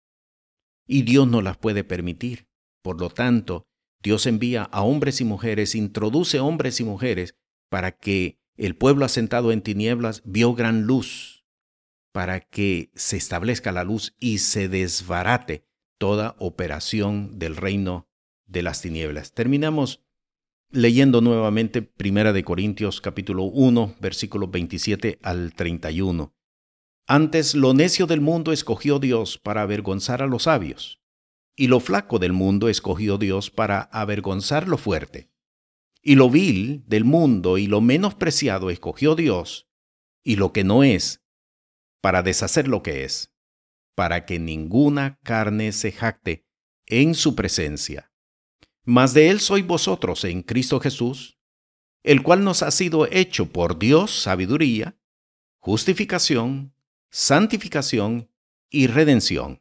Y 0.87 1.03
Dios 1.03 1.29
no 1.29 1.42
las 1.42 1.57
puede 1.59 1.85
permitir. 1.85 2.48
Por 2.83 3.01
lo 3.01 3.11
tanto, 3.11 3.66
Dios 4.03 4.27
envía 4.27 4.64
a 4.64 4.83
hombres 4.83 5.20
y 5.20 5.25
mujeres, 5.25 5.75
introduce 5.75 6.40
hombres 6.40 6.81
y 6.81 6.85
mujeres 6.85 7.37
para 7.68 7.92
que 7.92 8.38
el 8.57 8.77
pueblo 8.77 9.05
asentado 9.05 9.53
en 9.53 9.62
tinieblas 9.62 10.22
vio 10.25 10.55
gran 10.55 10.83
luz 10.83 11.42
para 12.12 12.40
que 12.40 12.90
se 12.94 13.16
establezca 13.16 13.72
la 13.72 13.85
luz 13.85 14.14
y 14.20 14.38
se 14.38 14.68
desbarate 14.68 15.64
toda 15.98 16.37
operación 16.38 17.38
del 17.38 17.57
reino 17.57 18.07
de 18.46 18.62
las 18.62 18.83
tinieblas. 18.83 19.33
Terminamos 19.33 20.05
leyendo 20.70 21.20
nuevamente 21.20 21.83
Primera 21.83 22.33
de 22.33 22.44
Corintios 22.44 23.01
capítulo 23.01 23.44
1, 23.44 23.96
versículos 24.01 24.51
27 24.51 25.18
al 25.22 25.55
31. 25.55 26.35
Antes 27.06 27.54
lo 27.54 27.74
necio 27.74 28.06
del 28.06 28.20
mundo 28.20 28.52
escogió 28.52 28.98
Dios 28.98 29.38
para 29.38 29.62
avergonzar 29.62 30.22
a 30.22 30.26
los 30.26 30.44
sabios, 30.44 31.00
y 31.56 31.66
lo 31.66 31.80
flaco 31.80 32.18
del 32.18 32.32
mundo 32.32 32.68
escogió 32.68 33.18
Dios 33.18 33.50
para 33.50 33.82
avergonzar 33.82 34.68
lo 34.68 34.78
fuerte. 34.78 35.30
Y 36.00 36.14
lo 36.14 36.30
vil 36.30 36.84
del 36.86 37.04
mundo 37.04 37.58
y 37.58 37.66
lo 37.66 37.80
menospreciado 37.80 38.70
escogió 38.70 39.14
Dios, 39.14 39.68
y 40.24 40.36
lo 40.36 40.52
que 40.52 40.64
no 40.64 40.84
es, 40.84 41.22
para 42.00 42.22
deshacer 42.22 42.68
lo 42.68 42.82
que 42.82 43.04
es, 43.04 43.32
para 43.94 44.24
que 44.24 44.38
ninguna 44.38 45.18
carne 45.22 45.72
se 45.72 45.92
jacte 45.92 46.46
en 46.86 47.14
su 47.14 47.34
presencia. 47.34 48.12
Mas 48.84 49.14
de 49.14 49.30
él 49.30 49.40
sois 49.40 49.66
vosotros 49.66 50.24
en 50.24 50.42
Cristo 50.42 50.80
Jesús, 50.80 51.38
el 52.02 52.22
cual 52.22 52.42
nos 52.42 52.62
ha 52.62 52.70
sido 52.70 53.06
hecho 53.10 53.52
por 53.52 53.78
Dios 53.78 54.10
sabiduría, 54.22 54.98
justificación, 55.58 56.74
santificación 57.12 58.29
y 58.70 58.87
redención, 58.87 59.61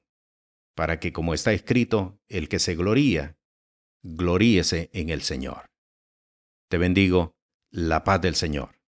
para 0.73 1.01
que, 1.01 1.11
como 1.11 1.33
está 1.33 1.51
escrito, 1.51 2.21
el 2.29 2.47
que 2.47 2.59
se 2.59 2.75
gloría, 2.75 3.35
gloríese 4.03 4.89
en 4.93 5.09
el 5.09 5.21
Señor. 5.21 5.65
Te 6.69 6.77
bendigo, 6.77 7.33
la 7.69 8.05
paz 8.05 8.21
del 8.21 8.35
Señor. 8.35 8.79